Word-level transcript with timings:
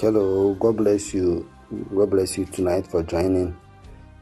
Hello, 0.00 0.54
God 0.54 0.78
bless 0.78 1.12
you. 1.12 1.46
God 1.94 2.08
bless 2.08 2.38
you 2.38 2.46
tonight 2.46 2.86
for 2.86 3.02
joining. 3.02 3.54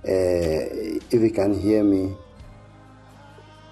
Uh, 0.05 0.99
if 1.09 1.13
you 1.23 1.31
can 1.31 1.57
hear 1.57 1.85
me, 1.85 2.17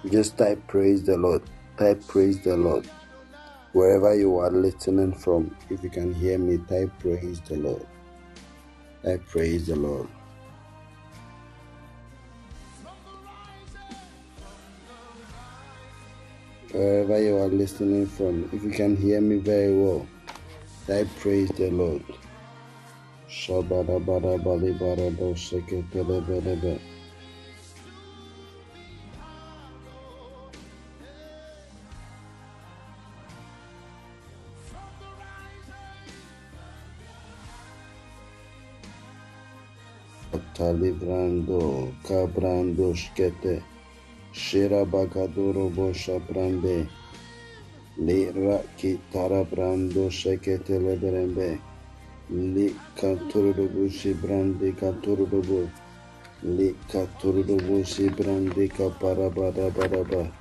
just 0.09 0.37
type 0.37 0.65
praise 0.67 1.03
the 1.03 1.17
Lord. 1.17 1.41
Type 1.77 2.01
praise 2.07 2.41
the 2.41 2.55
Lord. 2.55 2.89
Wherever 3.73 4.15
you 4.15 4.37
are 4.37 4.49
listening 4.49 5.11
from, 5.11 5.53
if 5.69 5.83
you 5.83 5.89
can 5.89 6.13
hear 6.13 6.37
me, 6.37 6.59
type 6.69 6.97
praise 6.99 7.41
the 7.41 7.57
Lord. 7.57 7.85
Type 9.03 9.27
praise 9.27 9.67
the 9.67 9.75
Lord. 9.75 10.07
Wherever 16.71 17.21
you 17.21 17.35
are 17.35 17.49
listening 17.49 18.07
from, 18.07 18.49
if 18.53 18.63
you 18.63 18.71
can 18.71 18.95
hear 18.95 19.19
me 19.19 19.39
very 19.39 19.75
well. 19.75 20.07
I 20.89 21.05
praise 21.19 21.49
the 21.51 21.69
Lord. 21.71 22.03
Shabada 23.29 23.99
bada 24.05 24.37
bali 24.43 24.73
bada 24.73 25.09
do 25.17 25.35
shake 25.35 25.83
bele 25.91 26.21
bele 26.21 26.55
be. 26.61 26.79
Talibrando, 40.55 41.93
cabrando, 42.03 42.93
skete, 42.95 43.63
shira 44.33 44.85
bakaduro 44.85 45.69
bosha 45.73 46.19
brande, 46.27 46.87
brando 49.43 50.09
li 52.29 52.75
brande 54.13 54.71
katurubu, 54.71 55.69
li 56.43 56.75
kaparabada 58.69 59.71
badaba, 59.73 60.31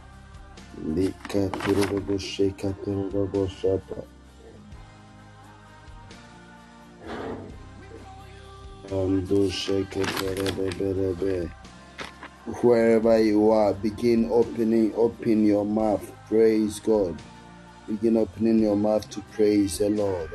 li 0.95 1.15
katurubu 1.29 2.19
shi 2.19 2.51
katurubu 2.51 3.49
shapa. 3.49 4.05
Ando 8.91 9.51
shekete 9.51 11.51
Wherever 12.63 13.19
you 13.19 13.51
are, 13.51 13.75
begin 13.75 14.29
opening, 14.31 14.95
open 14.95 15.45
your 15.45 15.65
mouth. 15.65 16.13
Praise 16.29 16.79
God. 16.79 17.21
Begin 17.87 18.17
opening 18.17 18.59
your 18.59 18.77
mouth 18.77 19.09
to 19.11 19.21
praise 19.33 19.79
the 19.79 19.89
Lord. 19.89 20.31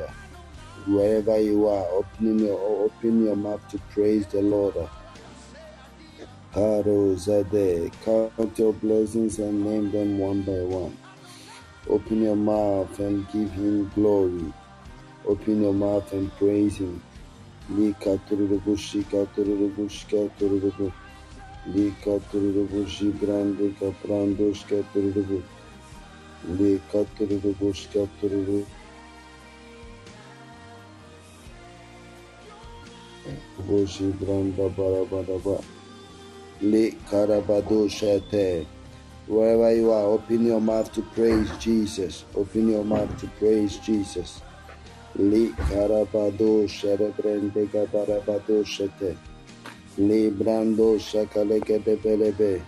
Wherever 0.86 1.38
you 1.38 1.68
are, 1.68 1.86
opening 1.92 2.38
your 2.38 2.58
open 2.58 3.24
your 3.26 3.36
mouth 3.36 3.66
to 3.68 3.78
praise 3.90 4.26
the 4.28 4.40
Lord. 4.40 4.74
Harozade, 6.54 7.92
count 8.04 8.58
your 8.58 8.72
blessings 8.72 9.38
and 9.38 9.64
name 9.64 9.90
them 9.90 10.18
one 10.18 10.40
by 10.42 10.52
one. 10.52 10.96
Open 11.88 12.22
your 12.22 12.36
mouth 12.36 12.98
and 13.00 13.28
give 13.32 13.50
him 13.52 13.90
glory. 13.94 14.52
Open 15.26 15.62
your 15.62 15.74
mouth 15.74 16.10
and 16.14 16.34
praise 16.38 16.78
him. 16.78 17.02
Lika 17.70 18.18
tururubu 18.28 18.76
shika 18.78 19.26
tururubu 19.34 19.88
shika 19.90 20.28
tururubu. 20.38 20.92
Lika 21.66 22.18
tururubu 22.30 22.86
shibrande 22.86 23.74
kaprando 23.78 24.54
shika 24.54 24.82
tururubu. 26.46 26.62
Lika 26.62 27.04
tururubu 27.18 27.74
shika 27.74 28.06
tururubu. 28.20 28.66
Boshi 33.68 34.12
branda 34.12 34.68
barabadaba. 34.76 35.62
Le 36.60 36.90
karabado 37.10 37.90
shate. 37.90 38.66
Wherever 39.28 39.72
you 39.74 39.90
are, 39.92 40.04
open 40.04 40.46
your 40.46 40.60
mouth 40.60 40.92
to 40.92 41.02
praise 41.02 41.50
Jesus. 41.58 42.24
Open 42.34 42.68
your 42.70 42.84
mouth 42.84 43.16
to 43.20 43.28
praise 43.38 43.78
Jesus. 43.78 44.42
Li 45.16 45.48
karabado 45.70 46.66
sherebrende 46.68 47.66
gabarabado 47.70 48.64
shete. 48.64 49.16
Li 49.98 50.30
brando 50.30 50.98
shakaleke 50.98 51.84
de 51.84 51.96
belebe. 51.96 52.62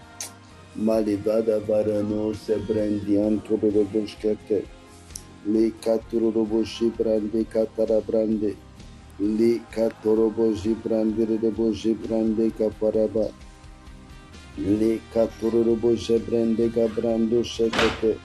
Malevada 0.77 1.61
varano 1.61 2.35
se 2.35 2.57
brandian 2.59 3.41
tururubuscate. 3.47 4.65
Le 5.47 5.71
caturubushi 5.81 6.91
brande 6.97 7.47
catara 7.47 8.01
brande. 8.05 8.57
Le 9.21 9.61
caturubushi 9.71 10.75
brande 10.83 11.27
rebushi 11.27 11.95
brande 11.95 12.51
caparaba. 12.59 13.31
Le 14.57 14.99
caturubushi 15.13 16.19
brande 16.27 16.69
cabrando 16.73 17.45
secate. 17.45 18.19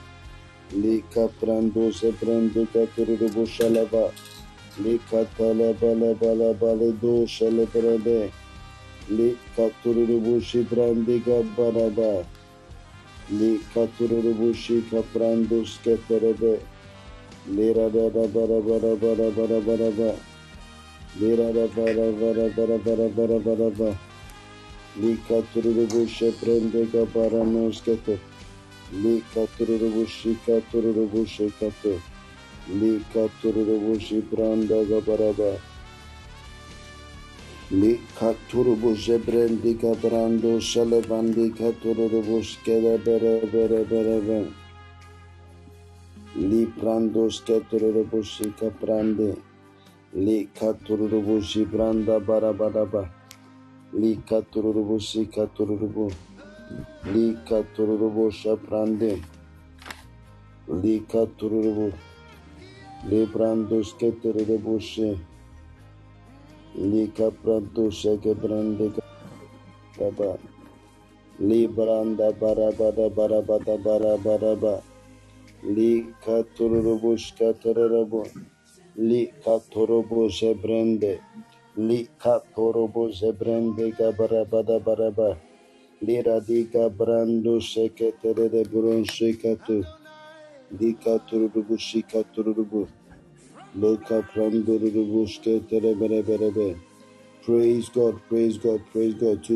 Le 0.72 1.04
caprando 1.08 1.92
se 1.92 2.10
brande 2.10 2.66
lava 3.70 4.10
Le 4.82 4.98
catala 5.08 5.72
bala 5.78 6.14
bala 6.14 6.52
bala 6.54 6.90
do 7.00 7.24
shalabrade. 7.26 8.32
Le 9.08 9.36
caturubushi 9.54 10.68
brande 10.68 11.22
cabaraba. 11.22 12.26
Lika 13.30 13.86
turubu 13.98 14.52
shika 14.54 15.02
prando 15.12 15.64
sketerebe. 15.64 16.58
Lira 17.46 17.88
da 17.88 18.08
da 18.10 18.26
bara 18.26 18.60
bara 18.60 18.96
bara 18.96 19.30
bara 19.30 19.60
bara 19.60 19.90
bara. 19.98 20.14
Lira 21.20 21.52
da 21.54 21.66
bara 21.76 22.10
bara 22.20 22.48
bara 22.56 22.78
bara 22.84 23.08
bara 23.16 23.38
bara 23.44 23.70
bara. 23.78 23.94
Lika 25.00 25.42
turubu 25.54 26.06
sheprende 26.08 26.84
gabarano 26.92 27.72
sketer. 27.72 28.18
Lika 28.92 29.46
tururubu 29.56 30.06
shika 30.06 30.60
tururubu 30.72 31.24
shikato. 31.26 32.00
Lika 32.80 33.28
tururubu 33.42 34.00
shibranda 34.00 34.82
gabaraba. 34.90 35.54
Lika 37.72 38.34
turubu 38.50 38.96
jebrendi 38.96 39.74
gabrando 39.78 40.58
shalevandi 40.58 41.54
katururubu 41.54 42.42
skele 42.42 42.98
bere 43.04 43.46
bere 43.52 43.84
bere 43.90 44.18
bere. 44.26 44.50
Li 46.34 46.66
prando 46.66 47.30
sketururubu 47.30 48.24
shika 48.24 48.70
prande. 48.80 49.36
Lika 50.14 50.72
tururubu 50.84 51.40
shibranda 51.42 52.18
barabadaba. 52.18 53.08
Lika 53.92 54.42
tururubu 54.50 54.98
shika 54.98 55.46
tururubu. 55.54 56.10
Lika 57.14 57.62
tururubu 57.76 58.30
shaprande. 58.32 59.22
Lika 60.82 61.26
tururubu. 61.38 61.92
Librando 63.08 63.84
sketururubu 63.84 64.80
she. 64.80 65.29
Lika 66.74 67.30
prando 67.32 67.90
sheke 67.92 68.34
brande 68.34 68.92
baba. 69.98 70.38
Libranda 71.40 72.32
barabada 72.32 73.10
barabada 73.10 73.76
barabada. 74.24 74.82
Lika 75.64 76.44
tururubu 76.56 77.16
shkatururubu. 77.18 78.26
Lika 78.96 79.60
turubu 79.70 80.30
shebrende. 80.30 81.20
Lika 81.76 82.42
turubu 82.56 83.12
shebrende 83.12 83.92
gabarabada 83.98 84.80
barabada. 84.84 85.38
Lira 86.02 86.40
diga 86.40 86.90
brando 86.90 87.60
sheketere 87.60 88.50
de 88.50 88.64
buron 88.64 89.04
shekatu. 89.04 89.84
Lika 90.80 91.18
tururubu 91.28 91.78
shika 91.78 92.24
Praise 93.72 93.98
God, 97.88 98.20
praise 98.28 98.58
God, 98.58 98.80
praise 98.90 99.14
God. 99.14 99.46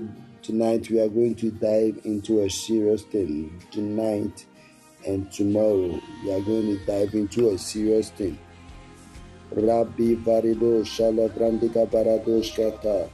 Tonight 0.41 0.89
we 0.89 1.01
are 1.01 1.09
going 1.09 1.35
to 1.35 1.51
dive 1.51 2.01
into 2.05 2.43
a 2.43 2.49
serious 2.49 3.03
thing. 3.03 3.61
Tonight 3.73 4.47
and 5.05 5.33
tomorrow 5.33 6.01
we 6.23 6.33
are 6.33 6.41
going 6.43 6.79
to 6.79 6.87
dive 6.87 7.13
into 7.15 7.51
a 7.51 7.59
serious 7.59 8.11
thing. 8.11 8.39
Rabbi 9.51 10.15
Varido 10.15 10.85
Shalabrandika 10.85 11.91
Baradosh 11.91 12.55
Kata. 12.55 13.11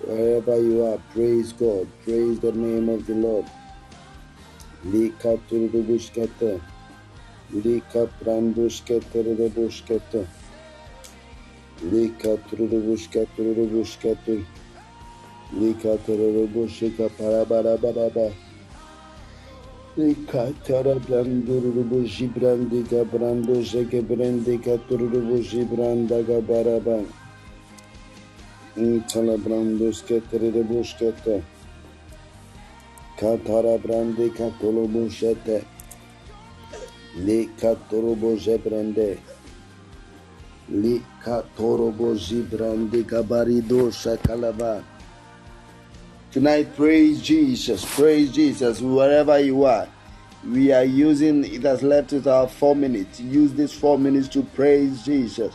Wherever 0.00 0.58
you 0.58 0.82
are, 0.86 0.98
praise 1.12 1.52
God. 1.52 1.88
Praise 2.04 2.40
the 2.40 2.52
name 2.52 2.88
of 2.88 3.06
the 3.06 3.14
Lord. 3.14 3.44
Lika 4.82 5.36
turubushkete. 5.50 6.60
Lika 7.54 8.06
pranduşkete 8.20 9.24
rıdabuşkete. 9.24 10.22
Lika 11.92 12.36
tururubuşkete 12.50 13.44
rıdabuşkete. 13.44 14.36
Lika 15.60 15.96
tururubuşkete 16.06 17.08
para 17.18 17.50
bara 17.50 17.82
bara 17.82 18.14
bara. 18.14 18.30
Lika 19.98 20.48
tarabrandururubuşi 20.66 22.30
brandika 22.36 23.12
branduşeke 23.12 24.08
brandika 24.08 24.76
tururubuşi 24.88 25.66
brandaka 25.70 26.48
bara 26.48 26.86
bara. 26.86 27.00
Kala 29.12 29.44
branduşkete 29.44 30.40
rıdabuşkete. 30.40 31.40
Katara 33.20 33.78
brandika 33.78 33.80
tulubuşkete. 33.80 33.80
Katara 33.80 33.84
brandika 33.84 34.50
tulubuşkete. 34.60 35.75
Katorobo 37.16 38.36
zebrande. 38.36 39.18
Li 40.68 41.02
katorobo 41.24 42.14
gabarido 43.04 43.90
shakalaba. 43.90 44.82
Tonight, 46.30 46.76
praise 46.76 47.22
Jesus, 47.22 47.82
praise 47.94 48.30
Jesus, 48.30 48.82
wherever 48.82 49.38
you 49.38 49.64
are. 49.64 49.88
We 50.44 50.70
are 50.72 50.84
using 50.84 51.44
it 51.44 51.62
has 51.62 51.82
left 51.82 52.12
us 52.12 52.26
our 52.26 52.46
four 52.46 52.76
minutes. 52.76 53.20
Use 53.20 53.54
these 53.54 53.72
four 53.72 53.98
minutes 53.98 54.28
to 54.28 54.42
praise 54.42 55.02
Jesus. 55.02 55.54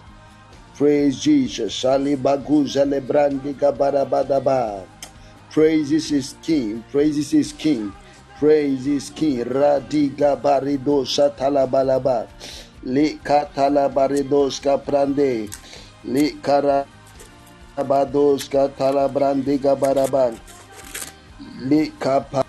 Praise 0.75 1.21
Jesus. 1.21 1.71
Shalibagu 1.73 2.65
Jalebrandi 2.65 3.53
Gabarabadaba. 3.53 4.87
Praises 5.51 6.11
is 6.11 6.35
King. 6.41 6.83
Praises 6.91 7.33
is 7.33 7.53
King. 7.53 7.93
Praise 8.41 8.89
is 8.89 9.13
King. 9.13 9.45
Radiga 9.45 10.33
barido 10.33 11.05
shatalabalaba. 11.05 12.25
Li 12.81 13.21
katalabaridoska 13.21 14.81
prande. 14.81 15.45
Li 16.03 16.25
karabadoska 17.77 18.73
talabrandiga 18.73 19.77
baraban. 19.77 20.41
Li 21.69 21.93
kapal. 22.01 22.41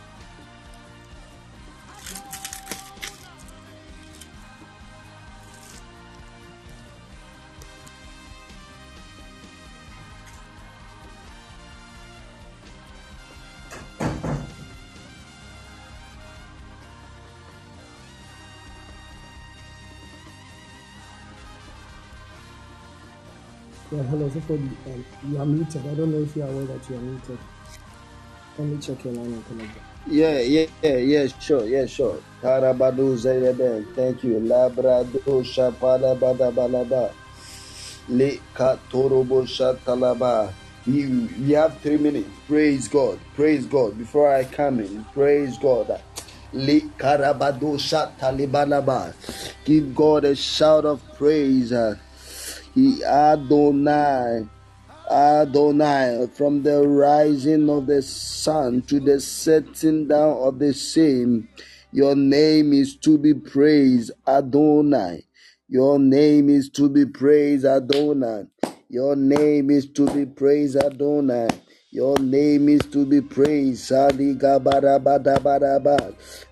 Somebody. 24.31 24.71
Um, 24.87 25.05
you 25.29 25.39
are 25.39 25.47
muted. 25.47 25.87
I 25.87 25.95
don't 25.95 26.13
know 26.13 26.23
if 26.23 26.37
you 26.37 26.43
are 26.43 26.49
aware 26.49 26.65
that 26.67 26.89
you 26.91 26.97
are 26.97 27.01
muted. 27.01 27.39
Let 28.59 28.69
me 28.69 28.79
check 28.79 29.05
your 29.05 29.15
line 29.15 29.33
and 29.33 29.47
connect. 29.47 29.79
Yeah, 30.07 30.41
yeah, 30.41 30.67
yeah, 30.83 30.97
yeah, 30.97 31.27
sure, 31.41 31.65
yeah, 31.65 31.87
sure. 31.87 32.19
Karabadu 32.43 33.17
Zayeben, 33.17 33.95
thank 33.95 34.25
you. 34.25 34.41
Labrado 34.41 35.21
Shapada 35.43 36.19
Badabalaba. 36.19 37.13
Le 38.09 38.39
Katorobo 38.55 39.45
Shatalaba. 39.47 40.53
We, 40.87 41.07
we 41.07 41.53
have 41.53 41.79
three 41.79 41.97
minutes. 41.99 42.29
Praise 42.49 42.89
God. 42.89 43.21
Praise 43.35 43.65
God. 43.65 43.97
Before 43.97 44.35
I 44.35 44.43
come 44.45 44.81
in, 44.81 45.05
praise 45.15 45.57
God. 45.57 46.03
Le 46.53 46.81
Karabado 46.99 47.79
Shatalibalaba. 47.79 49.15
Give 49.65 49.95
God 49.95 50.25
a 50.25 50.35
shout 50.35 50.85
of 50.85 51.01
praise. 51.17 51.73
He 52.75 53.05
Adonai. 53.05 54.49
Adonai, 55.11 56.27
from 56.35 56.63
the 56.63 56.87
rising 56.89 57.69
of 57.69 57.87
the 57.87 58.01
sun 58.01 58.81
to 58.83 58.99
the 59.01 59.21
setting 59.21 60.09
down 60.09 60.39
of 60.39 60.59
the 60.59 60.73
same, 60.73 61.49
your 61.93 62.17
name 62.17 62.73
is 62.73 62.97
to 62.97 63.19
be 63.19 63.35
praised, 63.35 64.11
Adonai. 64.27 65.25
Your 65.69 65.99
name 65.99 66.49
is 66.49 66.71
to 66.71 66.89
be 66.89 67.05
praised, 67.05 67.67
Adonai. 67.67 68.47
Your 68.89 69.17
name 69.17 69.69
is 69.71 69.87
to 69.93 70.07
be 70.07 70.25
praised, 70.25 70.77
Adonai. 70.77 71.49
Your 71.91 72.17
name 72.19 72.71
is 72.71 72.81
to 72.93 73.05
be 73.05 73.21
praised. 73.21 73.91
Sadigabarabadabaraba. 73.91 76.15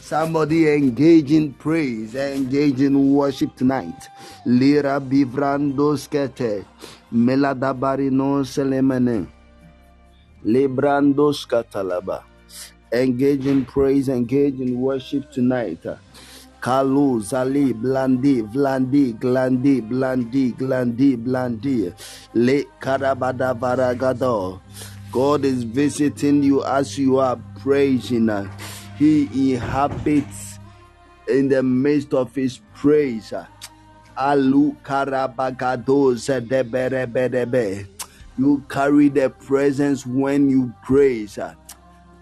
Somebody 0.00 0.68
engage 0.68 1.32
in 1.32 1.52
praise, 1.54 2.14
engage 2.14 2.80
in 2.80 3.12
worship 3.12 3.56
tonight. 3.56 4.08
Lira 4.46 5.00
bivrando 5.00 5.96
skete. 5.98 6.64
Meladabarino 7.12 8.44
selemene. 8.46 9.26
Librando 10.44 11.32
skatalaba. 11.34 12.22
Engage 12.92 13.46
in 13.46 13.64
praise, 13.64 14.08
engage 14.08 14.60
in 14.60 14.80
worship 14.80 15.30
tonight. 15.32 15.84
Kalu, 16.60 17.20
Zali, 17.22 17.72
Blandi, 17.72 18.42
Vlandi, 18.52 19.18
Glandi, 19.18 19.80
Blandi, 19.80 20.52
Glandi, 20.54 21.16
Blandi, 21.16 21.92
Le 22.34 22.64
Karabada 22.80 23.54
Varagado. 23.58 24.60
God 25.10 25.44
is 25.44 25.64
visiting 25.64 26.42
you 26.42 26.62
as 26.62 26.96
you 26.96 27.18
are 27.18 27.36
praising. 27.62 28.28
He 28.98 29.52
inhabits 29.54 30.58
in 31.28 31.48
the 31.48 31.62
midst 31.62 32.12
of 32.14 32.34
his 32.34 32.60
praise. 32.74 33.32
Alu. 34.16 34.76
You 38.38 38.64
carry 38.68 39.08
the 39.08 39.30
presence 39.30 40.06
when 40.06 40.50
you 40.50 40.74
praise. 40.82 41.38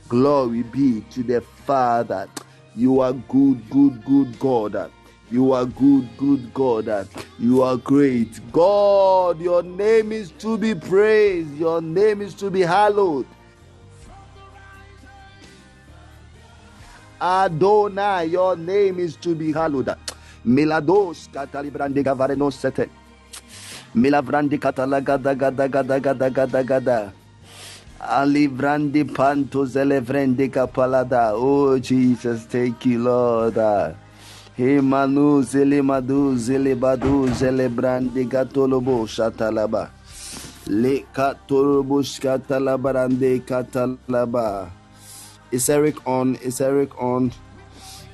Glory 0.08 0.62
be 0.62 1.00
to 1.10 1.22
the 1.22 1.40
Father. 1.40 2.28
You 2.74 3.00
are 3.00 3.12
good, 3.12 3.68
good, 3.70 4.04
good 4.04 4.38
God. 4.38 4.90
You 5.30 5.52
are 5.52 5.66
good, 5.66 6.08
good 6.16 6.54
God. 6.54 7.08
You 7.38 7.62
are 7.62 7.76
great. 7.76 8.40
God, 8.50 9.40
your 9.40 9.62
name 9.62 10.10
is 10.12 10.30
to 10.38 10.56
be 10.56 10.74
praised. 10.74 11.54
Your 11.56 11.82
name 11.82 12.22
is 12.22 12.34
to 12.34 12.50
be 12.50 12.62
hallowed. 12.62 13.26
Adonai, 17.20 18.24
your 18.24 18.56
name 18.56 19.00
is 19.00 19.16
to 19.16 19.34
be 19.34 19.52
hallowed. 19.52 19.90
Milados 20.46 21.28
katalibrande 21.32 22.04
gavareno 22.04 22.52
sete. 22.52 22.88
Milavrandi 23.94 24.58
katalagada 24.58 25.34
gada 25.36 25.68
gada 25.68 25.98
gada 25.98 26.30
gada 26.30 26.62
gada. 26.62 27.12
Alivrandi 28.00 29.02
panto 29.12 29.66
zelevrende 29.66 30.48
kapalada. 30.48 31.32
Oh 31.34 31.76
Jesus, 31.78 32.44
thank 32.46 32.86
you, 32.86 33.00
Lord. 33.00 33.56
Hemanu 34.56 35.42
zelemadu 35.42 36.36
zelebadu 36.38 37.26
zelebrande 37.34 38.24
gatolobo 38.30 39.06
shatalaba. 39.06 39.90
Le 40.68 41.04
katolobo 41.12 42.02
skatalabarande 42.02 43.42
katalaba. 43.44 44.77
Is 45.50 45.70
Eric 45.70 46.06
on? 46.06 46.36
Is 46.44 46.60
Eric 46.60 46.92
on? 47.00 47.32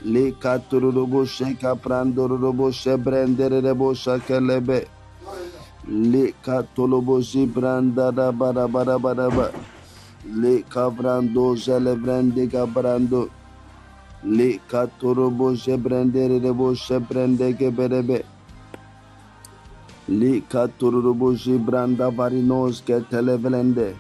Lika 0.04 0.62
tururubu 0.70 1.26
sheka 1.26 1.74
prandurubu 1.74 2.70
shebrenderebo 2.70 3.90
shakelebe. 3.90 4.86
Lika 5.88 6.62
tulubu 6.76 7.18
shibranda 7.22 8.14
da 8.14 8.30
da 8.30 8.68
bara. 8.68 8.84
da 8.84 8.98
ba 8.98 9.14
ba. 9.30 9.50
Lika 10.30 10.90
brando 10.92 11.56
zelebrendiga 11.58 12.72
brando. 12.72 13.28
Lika 14.22 14.86
turubu 15.00 15.56
shebrenderebo 15.58 16.70
shebrendege 16.78 17.74
berebe. 17.74 18.22
Lika 20.08 20.68
tururubu 20.78 21.34
shibranda 21.36 22.14
varinos 22.14 22.80
ke 22.80 23.02
televelende. 23.10 23.96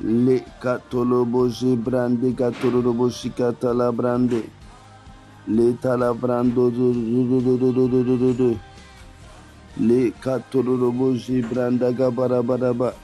Le 0.00 0.38
katolobo 0.62 1.48
brandi 1.76 2.32
katolobo 2.32 3.10
shikatala 3.10 3.90
brande. 3.92 4.48
Le 5.48 5.72
talabrando 5.82 6.70
du 6.70 6.92
du 6.92 7.40
du 7.40 7.58
du 7.58 7.72
du 7.72 7.88
du 7.88 8.04
du 8.04 8.16
du 8.16 8.34
du. 8.34 8.58
Le 9.80 10.12
katorobo 10.22 11.16
zibranda 11.16 11.90
gabarabaraba. 11.90 12.94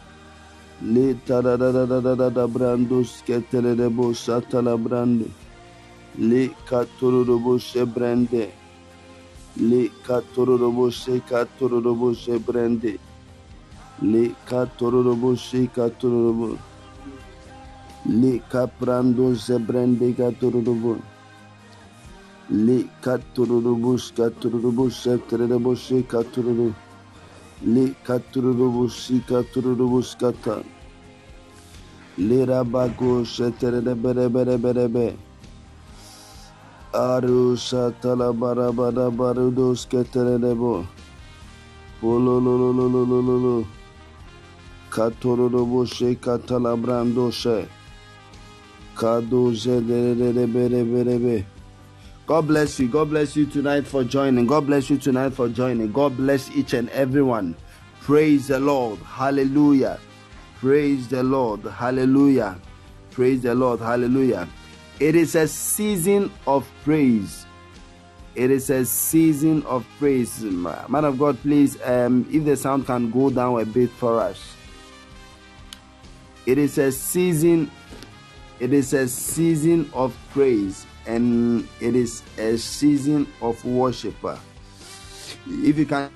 Le 0.83 1.14
tadadadadadada 1.26 2.46
brando 2.46 3.02
sketelebo 3.02 4.14
satala 4.14 4.76
brando. 4.76 5.24
Le 6.16 6.50
katorobo 6.64 7.59
sebrande. 7.59 8.52
Le 9.57 9.90
katorobo 10.07 10.92
se 10.92 11.18
katorobo 11.28 12.14
sebrande. 12.14 12.98
Le 14.00 14.33
katorobo 14.46 15.35
se 15.37 15.66
Li 18.06 18.42
kaprando 18.52 19.34
sebrende 19.34 20.12
katurubun. 20.12 21.00
Li 22.50 22.84
katurubus 23.00 24.12
katurubus 24.12 24.92
setrerubus 25.02 25.88
katururu. 26.06 26.74
Li 27.64 27.94
katurubus 28.04 29.08
katurubus 29.26 30.14
kata. 30.20 30.60
Li 32.18 32.44
rabago 32.44 33.24
setrere 33.24 33.94
bere 33.96 34.28
bere 34.28 34.58
bere 34.58 34.86
be. 34.88 35.16
Aru 36.92 37.56
satala 37.56 38.38
bara 38.38 38.70
bara 38.70 39.08
barudos 39.10 39.86
keterere 39.88 40.52
bo. 40.54 40.84
Polololololololo. 42.02 43.64
Katurubus 44.90 45.92
şey, 45.92 46.14
katalabrandoşe. 46.20 47.64
Katurubus 47.64 47.83
God 52.26 52.46
bless 52.46 52.78
you. 52.80 52.88
God 52.88 53.11
bless 53.11 53.37
you 53.37 53.46
tonight 53.46 53.87
for 53.87 54.04
joining. 54.04 54.46
God 54.46 54.66
bless 54.66 54.88
you 54.88 54.96
tonight 54.98 55.35
for 55.35 55.48
joining. 55.48 55.92
God 55.92 56.16
bless 56.16 56.50
each 56.52 56.72
and 56.72 56.88
everyone. 56.90 57.57
Praise 58.00 58.48
the 58.48 58.61
Lord. 58.61 58.98
Hallelujah. 59.00 59.98
Praise 60.57 61.09
the 61.09 61.22
Lord. 61.22 61.62
Hallelujah. 61.64 62.59
Praise 63.11 63.42
the 63.42 63.54
Lord. 63.54 63.80
Hallelujah. 63.80 64.48
It 65.00 65.16
is 65.16 65.35
a 65.35 65.48
season 65.48 66.30
of 66.46 66.70
praise. 66.85 67.46
It 68.35 68.50
is 68.50 68.70
a 68.70 68.85
season 68.85 69.62
of 69.64 69.87
praise. 69.98 70.42
Man 70.42 71.04
of 71.04 71.18
God, 71.18 71.38
please, 71.42 71.80
um, 71.83 72.26
if 72.33 72.44
the 72.44 72.57
sound 72.57 72.87
can 72.87 73.11
go 73.11 73.30
down 73.30 73.61
a 73.61 73.64
bit 73.64 73.90
for 73.90 74.20
us. 74.20 74.54
It 76.46 76.59
is 76.59 76.78
a 76.78 76.92
season. 76.92 77.70
It 78.60 78.72
is 78.72 78.92
a 78.92 79.08
season 79.08 79.90
of 79.92 80.16
praise 80.30 80.86
and 81.06 81.68
it 81.80 81.96
is 81.96 82.22
a 82.38 82.56
season 82.56 83.26
of 83.42 83.62
worship. 83.64 84.14
If 85.46 85.76
you 85.78 85.86
can 85.86 86.10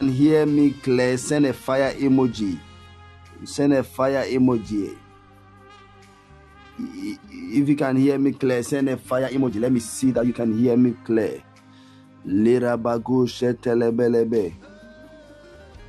hear 0.00 0.46
me 0.46 0.70
clear, 0.70 1.18
send 1.18 1.46
a 1.46 1.52
fire 1.52 1.92
emoji. 1.94 2.58
Send 3.44 3.72
a 3.74 3.82
fire 3.82 4.24
emoji. 4.24 4.96
If 6.78 7.68
you 7.68 7.76
can 7.76 7.96
hear 7.96 8.18
me 8.18 8.32
clear, 8.32 8.62
send 8.62 8.88
a 8.88 8.96
fire 8.96 9.28
emoji. 9.28 9.60
Let 9.60 9.72
me 9.72 9.80
see 9.80 10.12
that 10.12 10.24
you 10.26 10.32
can 10.32 10.56
hear 10.56 10.76
me 10.76 10.94
clear. 11.04 11.42
Lira 12.24 12.78
bagu 12.78 13.26
shetelebelebe. 13.26 14.54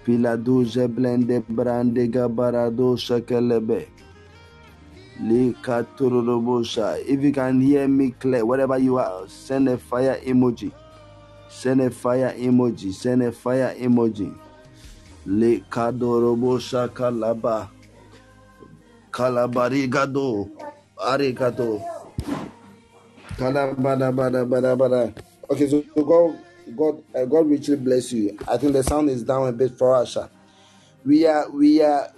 Piladu 0.03 0.65
zeblende 0.65 1.43
brande 1.47 2.07
gabarado 2.07 2.97
shekelebe. 2.97 3.87
If 5.23 7.21
you 7.23 7.31
can 7.31 7.61
hear 7.61 7.87
me 7.87 8.11
clear, 8.11 8.43
wherever 8.43 8.77
you 8.77 8.97
are, 8.97 9.27
send 9.27 9.69
a 9.69 9.77
fire 9.77 10.19
emoji. 10.25 10.71
Send 11.47 11.81
a 11.81 11.91
fire 11.91 12.33
emoji. 12.37 12.91
Send 12.91 13.21
a 13.23 13.31
fire 13.31 13.75
emoji. 13.79 14.35
Le 15.27 15.59
kadorobosha 15.69 16.89
kalaba. 16.89 17.69
Kalabarigado. 19.11 20.49
Arigato. 20.97 21.83
Kalabada 23.37 24.11
bada 24.11 24.45
bada 24.45 24.75
bada. 24.75 25.13
Okay, 25.49 25.67
so 25.69 25.81
God, 26.03 26.39
God, 26.75 27.03
uh, 27.13 27.25
God 27.25 27.47
richly 27.47 27.75
bless 27.75 28.11
you. 28.11 28.37
I 28.47 28.57
think 28.57 28.73
the 28.73 28.83
sound 28.83 29.09
is 29.09 29.23
down 29.23 29.47
a 29.47 29.51
bit 29.51 29.77
for 29.77 29.93
us. 29.95 30.17
We 31.05 31.27
are, 31.27 31.49
we 31.51 31.81
are 31.83 32.09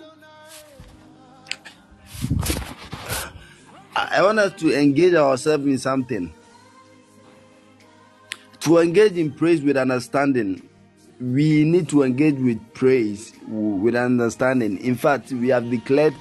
I 3.95 4.21
want 4.23 4.39
us 4.39 4.53
to 4.61 4.77
engage 4.77 5.13
ourselves 5.13 5.65
in 5.65 5.77
something. 5.77 6.33
To 8.61 8.79
engage 8.79 9.17
in 9.17 9.31
praise 9.31 9.61
with 9.61 9.77
understanding, 9.77 10.67
we 11.19 11.63
need 11.63 11.89
to 11.89 12.03
engage 12.03 12.35
with 12.35 12.59
praise 12.73 13.33
with 13.47 13.95
understanding. 13.95 14.79
In 14.79 14.95
fact, 14.95 15.31
we 15.31 15.49
have 15.49 15.69
declared 15.69 16.15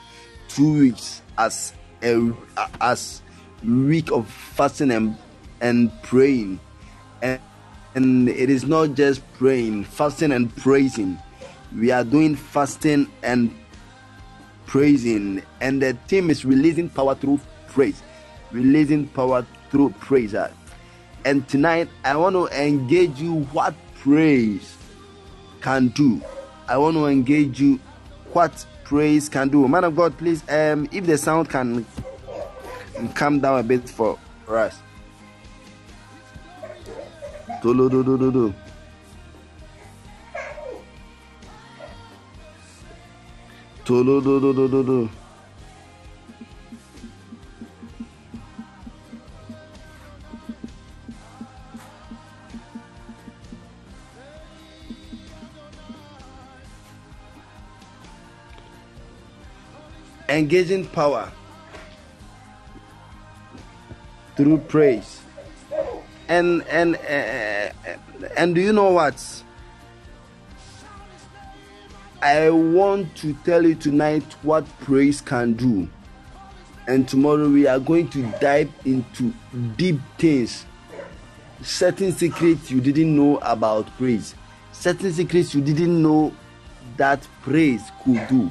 two 0.48 0.80
weeks 0.80 1.22
as 1.38 1.72
a 2.02 2.32
as 2.80 3.22
week 3.64 4.10
of 4.10 4.28
fasting 4.28 4.90
and, 4.90 5.16
and 5.60 5.90
praying. 6.02 6.60
And, 7.22 7.40
and 7.94 8.28
it 8.28 8.50
is 8.50 8.64
not 8.64 8.94
just 8.94 9.22
praying, 9.34 9.84
fasting 9.84 10.32
and 10.32 10.54
praising. 10.56 11.18
We 11.74 11.90
are 11.90 12.04
doing 12.04 12.36
fasting 12.36 13.10
and 13.22 13.54
praising, 14.66 15.42
and 15.60 15.80
the 15.80 15.96
team 16.06 16.28
is 16.28 16.44
releasing 16.44 16.88
power 16.90 17.14
through 17.14 17.40
praise, 17.72 18.02
releasing 18.50 19.08
power 19.08 19.46
through 19.70 19.90
praise. 20.00 20.34
And 21.24 21.48
tonight, 21.48 21.88
I 22.04 22.16
want 22.16 22.34
to 22.36 22.46
engage 22.48 23.20
you 23.20 23.44
what 23.52 23.74
praise 23.94 24.76
can 25.60 25.88
do. 25.88 26.20
I 26.68 26.76
want 26.76 26.96
to 26.96 27.06
engage 27.06 27.60
you 27.60 27.80
what 28.32 28.66
praise 28.84 29.28
can 29.28 29.48
do. 29.48 29.66
Man 29.68 29.84
of 29.84 29.96
God, 29.96 30.16
please, 30.18 30.42
um, 30.48 30.88
if 30.92 31.06
the 31.06 31.16
sound 31.16 31.48
can 31.48 31.86
come 33.14 33.40
down 33.40 33.58
a 33.58 33.62
bit 33.62 33.88
for 33.88 34.18
us. 34.48 34.78
Do 37.62 37.74
do 37.74 37.88
do 37.88 38.02
do 38.04 38.18
do 38.18 38.32
do. 38.32 38.54
Do 43.84 44.04
do 44.04 44.20
do 44.20 44.68
do 44.68 44.84
do 44.84 45.21
engaging 60.32 60.86
power 60.86 61.30
through 64.36 64.58
praise. 64.58 65.20
And 66.28 66.62
and 66.68 66.96
uh, 66.96 67.72
and 68.36 68.54
do 68.54 68.60
you 68.60 68.72
know 68.72 68.92
what? 68.92 69.42
I 72.22 72.50
want 72.50 73.14
to 73.16 73.34
tell 73.44 73.66
you 73.66 73.74
tonight 73.74 74.24
what 74.42 74.66
praise 74.80 75.20
can 75.20 75.54
do. 75.54 75.88
And 76.86 77.08
tomorrow 77.08 77.48
we 77.48 77.66
are 77.66 77.78
going 77.78 78.08
to 78.10 78.22
dive 78.40 78.70
into 78.84 79.32
deep 79.76 80.00
things. 80.18 80.64
Certain 81.62 82.12
secrets 82.12 82.70
you 82.70 82.80
didn't 82.80 83.14
know 83.14 83.38
about 83.38 83.86
praise. 83.98 84.34
Certain 84.72 85.12
secrets 85.12 85.54
you 85.54 85.60
didn't 85.60 86.00
know 86.00 86.32
that 86.96 87.26
praise 87.42 87.82
could 88.04 88.26
do 88.28 88.50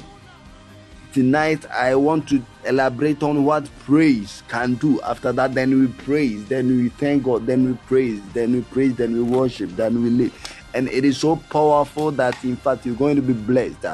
tonight 1.13 1.65
i 1.71 1.93
want 1.95 2.27
to 2.29 2.43
elaborate 2.65 3.23
on 3.23 3.43
what 3.43 3.67
praise 3.85 4.43
can 4.47 4.75
do. 4.75 5.01
After 5.01 5.31
that 5.31 5.53
then 5.53 5.79
we 5.79 5.87
praise 5.87 6.45
then 6.47 6.67
we 6.67 6.89
thank 6.89 7.23
god 7.23 7.45
then 7.45 7.65
we 7.65 7.73
praise 7.87 8.21
then 8.33 8.53
we 8.53 8.61
praise 8.61 8.95
then 8.95 9.13
we 9.13 9.21
worship 9.21 9.69
then 9.71 10.03
we 10.03 10.09
live. 10.09 10.57
And 10.73 10.87
it 10.89 11.03
is 11.03 11.17
so 11.17 11.35
powerful 11.35 12.11
that 12.11 12.41
in 12.43 12.55
fact 12.55 12.85
you're 12.85 12.95
going 12.95 13.15
to 13.15 13.21
be 13.21 13.33
blessed. 13.33 13.85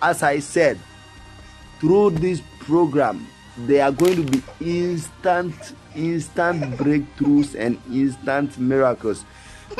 As 0.00 0.22
i 0.22 0.38
said 0.38 0.78
through 1.80 2.10
this 2.10 2.42
program 2.60 3.26
there 3.58 3.84
are 3.84 3.92
going 3.92 4.16
to 4.16 4.22
be 4.22 4.42
instant 4.60 5.54
instant 5.94 6.62
breakthroughs 6.76 7.54
and 7.58 7.80
instant 7.92 8.58
miracles. 8.58 9.24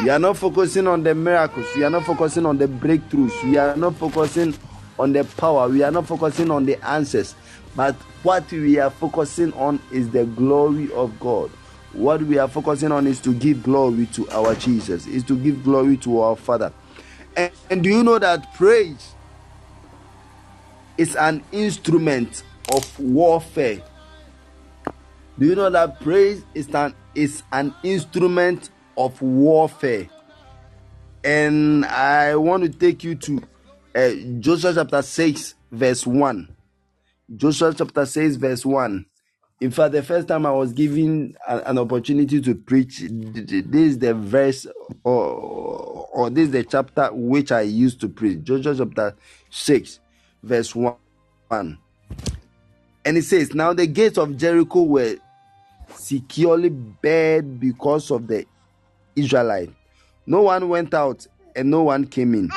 We 0.03 0.11
are 0.11 0.19
not 0.19 0.37
focusing 0.37 0.87
on 0.87 1.03
the 1.03 1.15
miracles. 1.15 1.67
We 1.75 1.85
are 1.85 1.91
not 1.91 2.05
focusing 2.05 2.45
on 2.45 2.59
the 2.59 2.67
breakthroughs. 2.69 3.43
We 3.45 3.57
are 3.57 3.75
not 3.77 3.97
focusing 3.97 4.55
on 4.99 5.13
the 5.13 5.25
power. 5.25 5.69
We 5.69 5.83
are 5.83 5.91
not 5.91 6.07
focusing 6.07 6.51
on 6.51 6.67
the 6.67 6.83
answers, 6.87 7.35
but 7.77 7.95
what 8.23 8.51
we 8.51 8.79
are 8.79 8.91
focusing 8.91 9.53
on 9.55 9.81
is 9.93 10.11
the 10.11 10.25
glory 10.25 10.91
of 10.93 11.19
God. 11.21 11.51
What 11.93 12.23
we 12.23 12.39
are 12.39 12.49
focusing 12.49 12.93
on 12.93 13.07
is 13.07 13.21
to 13.21 13.33
give 13.33 13.63
glory 13.63 14.07
to 14.13 14.29
our 14.31 14.55
Jesus, 14.55 15.07
is 15.07 15.25
to 15.25 15.37
give 15.37 15.65
glory 15.65 15.97
to 15.99 16.21
our 16.21 16.37
Father. 16.37 16.73
And, 17.37 17.53
and 17.71 17.83
do 17.83 17.89
you 17.89 18.03
know 18.03 18.19
that 18.19 18.55
praise 18.55 19.15
is 20.97 21.17
an 21.17 21.43
instrument 21.53 22.43
of 22.75 22.99
warfare? 23.01 23.83
Do 25.39 25.47
you 25.47 25.55
know 25.55 25.71
that 25.71 26.01
praise 26.01 26.45
is 26.55 26.69
an 26.75 26.95
is 27.15 27.43
an 27.53 27.75
instrument 27.83 28.71
of 28.97 29.21
warfare? 29.23 30.09
and 31.25 31.85
I 31.85 32.37
want 32.37 32.63
to 32.65 32.69
take 32.69 33.05
you 33.05 33.15
to 33.17 33.43
uh, 33.95 34.11
Joshua 34.41 34.73
chapter 34.75 35.03
6, 35.03 35.55
verse 35.73 36.07
1. 36.07 36.49
Joshua 37.37 37.75
chapter 37.77 38.07
6, 38.07 38.37
verse 38.37 38.65
1. 38.65 39.05
In 39.61 39.71
fact, 39.73 39.93
the 39.93 40.03
first 40.03 40.29
time 40.29 40.47
I 40.47 40.53
was 40.53 40.73
given 40.73 41.37
a- 41.47 41.69
an 41.69 41.79
opportunity 41.79 42.41
to 42.41 42.55
preach, 42.55 43.01
this 43.09 43.73
is 43.73 43.99
the 43.99 44.15
verse 44.15 44.67
or, 45.03 46.09
or 46.13 46.31
this 46.31 46.47
is 46.47 46.53
the 46.53 46.63
chapter 46.65 47.09
which 47.13 47.51
I 47.51 47.63
used 47.63 48.01
to 48.03 48.09
preach. 48.09 48.43
Joshua 48.45 48.77
chapter 48.77 49.15
6, 49.51 49.99
verse 50.43 50.75
1. 50.75 50.97
And 51.51 51.79
it 53.17 53.23
says, 53.25 53.53
Now 53.55 53.73
the 53.73 53.87
gates 53.87 54.19
of 54.19 54.37
Jericho 54.37 54.83
were 54.83 55.17
securely 55.95 56.69
barred 56.69 57.59
because 57.59 58.11
of 58.11 58.27
the 58.29 58.45
Israelite. 59.17 59.71
No 60.27 60.43
one 60.43 60.69
went 60.69 60.95
out 60.95 61.27
and 61.57 61.71
no 61.71 61.83
one 61.83 62.07
came 62.07 62.35
in. 62.35 62.49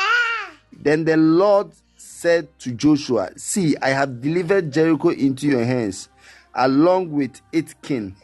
Then 0.73 1.05
the 1.05 1.17
Lord 1.17 1.71
said 1.95 2.47
to 2.59 2.71
Joshua, 2.71 3.31
See, 3.37 3.75
I 3.81 3.89
have 3.89 4.21
delivered 4.21 4.71
Jericho 4.71 5.09
into 5.09 5.47
your 5.47 5.63
hands, 5.63 6.09
along 6.53 7.11
with 7.11 7.41
its 7.51 7.75
king 7.81 8.15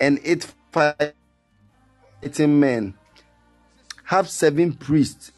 and 0.00 0.20
its 0.22 0.54
fighting 0.72 1.14
men. 2.60 2.94
Have 4.04 4.28
seven 4.28 4.72
priests 4.72 5.32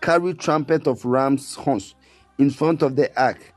carry 0.00 0.34
trumpet 0.34 0.86
of 0.86 1.04
ram's 1.04 1.54
horns 1.54 1.94
in 2.38 2.50
front 2.50 2.82
of 2.82 2.96
the 2.96 3.10
ark. 3.20 3.54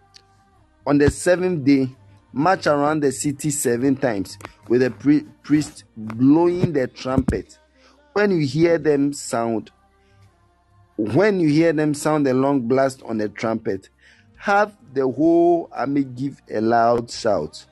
On 0.86 0.98
the 0.98 1.10
seventh 1.12 1.64
day, 1.66 1.90
march 2.34 2.68
around 2.68 3.02
the 3.02 3.12
city 3.12 3.50
seven 3.52 3.96
times 3.96 4.38
with 4.68 4.82
the 4.82 4.92
pri- 4.92 5.26
priest 5.44 5.84
blowing 5.96 6.74
the 6.74 6.88
trumpet. 6.88 7.58
When 8.14 8.32
you 8.32 8.46
hear 8.46 8.78
them 8.78 9.14
sound, 9.14 9.72
when 11.02 11.40
you 11.40 11.50
hear 11.50 11.74
them 11.74 11.96
sound 11.96 12.28
a 12.28 12.34
long 12.34 12.62
blast 12.62 13.02
on 13.04 13.18
the 13.18 13.28
trumpet, 13.28 13.90
have 14.36 14.78
the 14.94 15.10
whole 15.10 15.68
army 15.72 16.04
give 16.04 16.40
a 16.50 16.62
loud 16.62 17.10
shout. 17.10 17.66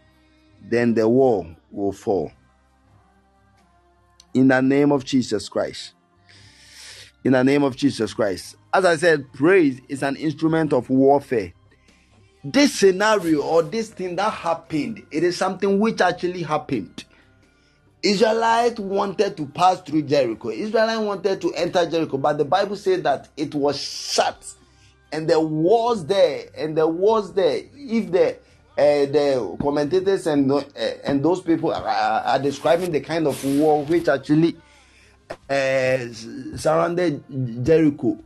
Then 0.67 0.95
the 0.95 1.07
wall 1.07 1.47
will 1.71 1.91
fall. 1.91 2.31
In 4.33 4.47
the 4.47 4.61
name 4.61 4.91
of 4.91 5.05
Jesus 5.05 5.47
Christ. 5.47 5.93
In 7.23 7.33
the 7.33 7.43
name 7.43 7.61
of 7.63 7.75
Jesus 7.75 8.15
Christ. 8.15 8.55
As 8.73 8.83
I 8.83 8.95
said, 8.95 9.31
praise 9.33 9.79
is 9.89 10.01
an 10.01 10.15
instrument 10.15 10.73
of 10.73 10.89
warfare. 10.89 11.53
This 12.43 12.73
scenario 12.73 13.41
or 13.41 13.61
this 13.61 13.89
thing 13.89 14.15
that 14.15 14.31
happened, 14.31 15.05
it 15.11 15.23
is 15.23 15.37
something 15.37 15.79
which 15.79 16.01
actually 16.01 16.41
happened. 16.41 17.05
Israelites 18.01 18.79
wanted 18.79 19.35
to 19.38 19.45
pass 19.45 19.81
through 19.81 20.03
Jericho. 20.03 20.49
Israelites 20.49 20.99
wanted 20.99 21.41
to 21.41 21.53
enter 21.53 21.89
Jericho, 21.89 22.17
but 22.17 22.38
the 22.38 22.45
Bible 22.45 22.75
says 22.75 23.01
that 23.03 23.27
it 23.35 23.53
was 23.53 23.79
shut, 23.79 24.53
and 25.12 25.29
there 25.29 25.39
was 25.39 26.05
there, 26.05 26.45
and 26.57 26.77
there 26.77 26.88
was 26.88 27.33
there. 27.33 27.63
If 27.75 28.12
the 28.12 28.38
uh, 28.77 29.05
the 29.05 29.57
commentators 29.62 30.27
and 30.27 30.49
uh, 30.49 30.63
and 31.03 31.23
those 31.23 31.41
people 31.41 31.73
are, 31.73 31.85
are, 31.85 32.21
are 32.21 32.39
describing 32.39 32.91
the 32.91 33.01
kind 33.01 33.27
of 33.27 33.43
war 33.43 33.83
which 33.83 34.07
actually 34.07 34.55
uh, 35.49 35.97
surrounded 36.55 37.65
Jericho, 37.65 38.17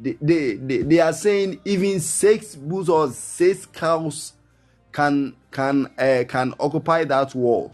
they, 0.00 0.16
they, 0.20 0.54
they, 0.54 0.78
they 0.78 0.98
are 0.98 1.12
saying 1.12 1.60
even 1.64 2.00
six 2.00 2.56
bulls 2.56 2.88
or 2.88 3.08
six 3.12 3.66
cows 3.66 4.32
can 4.90 5.36
can 5.52 5.86
uh, 5.96 6.24
can 6.28 6.54
occupy 6.58 7.04
that 7.04 7.32
wall 7.36 7.72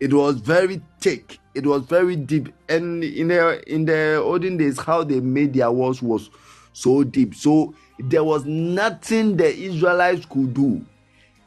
it 0.00 0.12
was 0.12 0.36
very 0.36 0.80
thick. 1.00 1.38
It 1.54 1.66
was 1.66 1.82
very 1.82 2.16
deep. 2.16 2.52
And 2.68 3.02
in 3.02 3.28
the 3.28 3.72
in 3.72 3.84
the 3.84 4.16
olden 4.16 4.56
days 4.56 4.78
how 4.78 5.02
they 5.02 5.20
made 5.20 5.54
their 5.54 5.70
walls 5.72 6.00
was 6.00 6.30
so 6.72 7.02
deep. 7.02 7.34
So 7.34 7.74
there 7.98 8.24
was 8.24 8.44
nothing 8.44 9.36
the 9.36 9.52
israelites 9.54 10.24
could 10.24 10.54
do. 10.54 10.84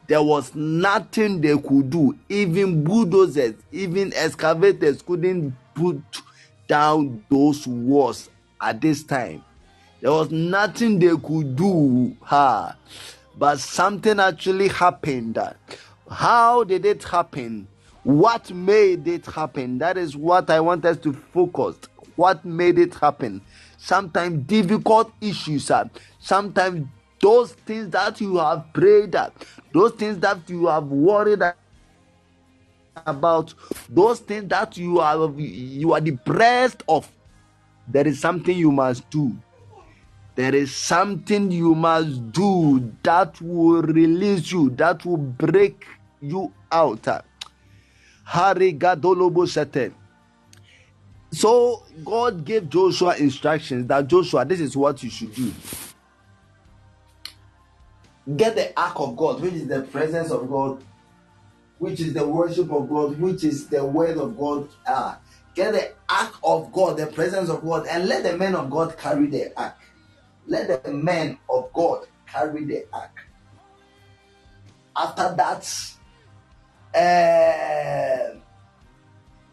There 0.06 0.22
was 0.22 0.54
nothing 0.54 1.40
they 1.40 1.56
could 1.56 1.90
do. 1.90 2.14
Even 2.28 2.84
bulldozers 2.84 3.54
even 3.70 4.12
excavators 4.14 5.00
couldn't 5.00 5.54
put 5.74 6.02
down 6.68 7.24
those 7.30 7.66
walls 7.66 8.28
at 8.60 8.80
this 8.80 9.02
time. 9.04 9.42
There 10.02 10.12
was 10.12 10.30
nothing 10.30 10.98
they 10.98 11.16
could 11.16 11.56
do 11.56 12.14
ha. 12.20 12.76
But 13.38 13.60
something 13.60 14.20
actually 14.20 14.68
happened. 14.68 15.38
How 16.10 16.64
did 16.64 16.84
it 16.84 17.02
happen 17.04 17.68
what 18.04 18.50
made 18.50 19.06
it 19.06 19.26
happen? 19.26 19.78
That 19.78 19.96
is 19.96 20.16
what 20.16 20.50
i 20.50 20.60
want 20.60 20.84
us 20.84 20.96
to 20.98 21.12
focus. 21.12 21.76
What 22.16 22.44
made 22.44 22.78
it 22.78 22.94
happen? 22.94 23.40
Sometimes 23.78 24.44
difficult 24.46 25.12
issues 25.20 25.70
uh, 25.70 25.88
sometimes 26.18 26.86
those 27.20 27.52
things 27.52 27.90
that 27.90 28.20
you 28.20 28.36
have 28.36 28.64
prayed 28.72 29.14
at 29.14 29.32
those 29.72 29.92
things 29.92 30.18
that 30.18 30.38
you 30.48 30.66
have 30.66 30.84
worried 30.86 31.42
about. 33.06 33.54
Those 33.88 34.20
things 34.20 34.48
that 34.48 34.76
you 34.76 35.00
are 35.00 35.30
you 35.38 35.92
are 35.92 36.00
depressed 36.00 36.82
of. 36.88 37.10
There 37.88 38.06
is 38.06 38.20
something 38.20 38.56
you 38.56 38.70
must 38.70 39.08
do. 39.10 39.36
There 40.34 40.54
is 40.54 40.74
something 40.74 41.50
you 41.50 41.74
must 41.74 42.32
do 42.32 42.92
that 43.02 43.40
will 43.40 43.82
release 43.82 44.50
you 44.50 44.70
that 44.70 45.04
will 45.04 45.18
break 45.18 45.84
you 46.20 46.52
out. 46.70 47.06
So 51.32 51.82
God 52.04 52.44
gave 52.44 52.68
Joshua 52.68 53.16
instructions 53.16 53.86
that 53.86 54.06
Joshua, 54.06 54.44
this 54.44 54.60
is 54.60 54.76
what 54.76 55.02
you 55.02 55.10
should 55.10 55.34
do. 55.34 55.52
Get 58.36 58.54
the 58.54 58.78
ark 58.78 59.00
of 59.00 59.16
God, 59.16 59.40
which 59.40 59.54
is 59.54 59.66
the 59.66 59.82
presence 59.82 60.30
of 60.30 60.48
God, 60.48 60.84
which 61.78 62.00
is 62.00 62.12
the 62.12 62.26
worship 62.26 62.70
of 62.70 62.88
God, 62.88 63.18
which 63.18 63.42
is 63.44 63.66
the 63.66 63.84
word 63.84 64.16
of 64.18 64.38
God. 64.38 64.68
Ah, 64.86 65.18
get 65.54 65.72
the 65.72 65.92
ark 66.08 66.34
of 66.44 66.70
God, 66.70 66.98
the 66.98 67.06
presence 67.08 67.48
of 67.48 67.64
God, 67.64 67.86
and 67.88 68.06
let 68.08 68.22
the 68.22 68.36
men 68.36 68.54
of 68.54 68.70
God 68.70 68.96
carry 68.96 69.26
the 69.26 69.52
ark. 69.58 69.74
Let 70.46 70.84
the 70.84 70.92
men 70.92 71.38
of 71.48 71.72
God 71.72 72.06
carry 72.26 72.64
the 72.64 72.84
ark. 72.92 73.26
After 74.94 75.34
that, 75.36 75.94
uh, 76.94 78.36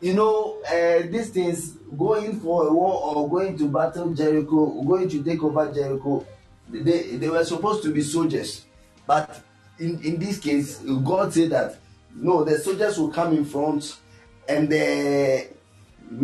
you 0.01 0.13
know, 0.13 0.61
uh, 0.63 1.03
these 1.11 1.29
things 1.29 1.71
going 1.97 2.39
for 2.39 2.67
a 2.67 2.73
war 2.73 3.15
or 3.15 3.29
going 3.29 3.57
to 3.57 3.67
battle 3.67 4.13
Jericho, 4.13 4.81
going 4.83 5.09
to 5.09 5.23
take 5.23 5.43
over 5.43 5.71
Jericho, 5.73 6.25
they, 6.69 7.17
they 7.17 7.29
were 7.29 7.43
supposed 7.43 7.83
to 7.83 7.91
be 7.93 8.01
soldiers. 8.01 8.65
But 9.05 9.41
in, 9.79 10.01
in 10.03 10.19
this 10.19 10.39
case, 10.39 10.79
God 10.79 11.33
said 11.33 11.49
that 11.51 11.77
no, 12.15 12.43
the 12.43 12.57
soldiers 12.59 12.97
will 12.97 13.09
come 13.09 13.35
in 13.35 13.45
front 13.45 13.97
and 14.47 14.69
the 14.69 15.47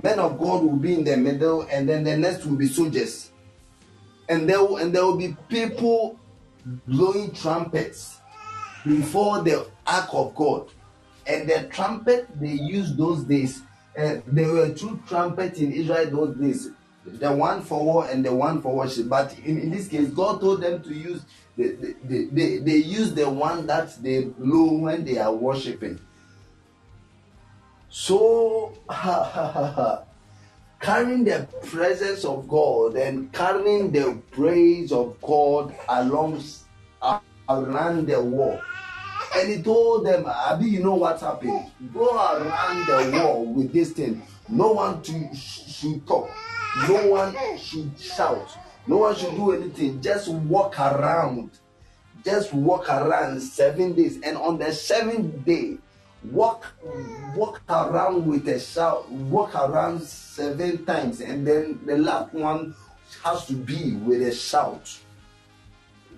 men 0.04 0.20
of 0.20 0.38
God 0.40 0.64
will 0.64 0.78
be 0.78 0.96
in 0.96 1.04
the 1.04 1.16
middle, 1.16 1.62
and 1.72 1.88
then 1.88 2.04
the 2.04 2.18
next 2.18 2.46
will 2.46 2.56
be 2.56 2.68
soldiers. 2.68 3.30
And 4.28 4.50
there, 4.50 4.60
will- 4.60 4.78
and 4.78 4.94
there 4.94 5.04
will 5.06 5.18
be 5.18 5.36
people 5.48 6.20
blowing 6.66 7.32
trumpets 7.34 8.18
before 8.84 9.44
the 9.44 9.68
ark 9.86 10.10
of 10.14 10.34
God. 10.34 10.70
And 11.28 11.50
the 11.50 11.68
trumpet 11.72 12.28
they 12.40 12.52
used 12.52 12.98
those 12.98 13.24
days, 13.24 13.62
uh, 13.98 14.18
there 14.28 14.52
were 14.52 14.70
two 14.74 15.00
trumpets 15.08 15.60
in 15.60 15.72
Israel 15.72 16.10
those 16.12 16.36
days, 16.38 16.70
the 17.06 17.32
one 17.32 17.62
for 17.62 17.84
war 17.84 18.08
and 18.08 18.24
the 18.24 18.34
one 18.34 18.62
for 18.62 18.76
worship. 18.76 19.10
But 19.10 19.38
in, 19.40 19.60
in 19.60 19.72
this 19.72 19.88
case, 19.88 20.10
God 20.10 20.42
told 20.42 20.62
them 20.62 20.84
to 20.84 20.94
use 20.94 21.22
the, 21.58 21.70
the, 21.70 21.96
the, 22.04 22.26
they, 22.32 22.58
they 22.58 22.78
use 22.78 23.14
the 23.14 23.30
one 23.30 23.66
that 23.68 24.02
they 24.04 24.26
blow 24.26 24.74
when 24.74 25.06
they 25.06 25.18
are 25.18 25.34
worshiping. 25.34 26.00
So, 27.90 28.78
carrying 30.82 31.24
the 31.24 31.48
presence 31.64 32.26
of 32.26 32.48
God 32.48 32.96
and 32.96 33.32
carrying 33.32 33.92
the 33.92 34.22
praise 34.32 34.92
of 34.92 35.20
God 35.22 35.74
along 35.88 36.44
around 37.48 38.08
the 38.08 38.22
wall. 38.22 38.60
And 39.36 39.50
he 39.50 39.62
told 39.62 40.06
them, 40.06 40.26
Abi, 40.26 40.66
you 40.66 40.84
know 40.84 40.96
what's 40.96 41.22
happened? 41.22 41.70
Go 41.94 42.08
around 42.16 42.88
the 42.88 43.20
wall 43.20 43.46
with 43.46 43.74
this 43.74 43.92
thing. 43.92 44.22
No 44.48 44.72
one 44.72 45.02
to, 45.02 45.36
should 45.36 46.08
talk. 46.08 46.30
No 46.88 47.08
one 47.08 47.36
should 47.58 47.92
shout. 48.00 48.50
No 48.88 48.98
one 48.98 49.16
should 49.16 49.36
do 49.36 49.52
anything. 49.52 50.02
Just 50.02 50.30
walk 50.30 50.80
around. 50.80 51.52
Just 52.24 52.54
walk 52.54 52.90
around 52.90 53.42
seven 53.42 53.94
days. 53.94 54.22
And 54.22 54.38
on 54.38 54.58
the 54.58 54.72
seventh 54.72 55.44
day, 55.44 55.78
walk 56.32 56.66
walk 57.36 57.62
around 57.70 58.26
with 58.26 58.48
a 58.48 58.60
shout. 58.60 59.12
Walk 59.12 59.54
around 59.56 60.02
seven 60.02 60.86
times. 60.86 61.20
And 61.20 61.46
then 61.46 61.82
the 61.86 61.98
last 61.98 62.34
one 62.34 62.74
has 63.24 63.46
to 63.48 63.54
be 63.54 63.96
with 63.98 64.22
a 64.22 64.34
shout. 64.34 64.98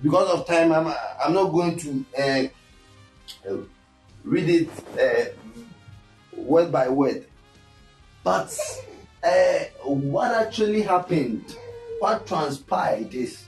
Because 0.04 0.30
of 0.30 0.46
time, 0.46 0.72
I'm, 0.72 0.94
I'm 1.24 1.34
not 1.34 1.52
going 1.52 1.78
to 1.78 2.06
uh, 2.20 2.48
uh, 3.50 3.58
read 4.24 4.50
it 4.50 4.70
uh, 5.00 5.32
word 6.36 6.72
by 6.72 6.90
word. 6.90 7.26
But 8.24 8.58
uh, 9.24 9.60
what 9.84 10.32
actually 10.32 10.82
happened 10.82 11.56
what 12.00 12.28
transpired 12.28 13.14
is 13.14 13.46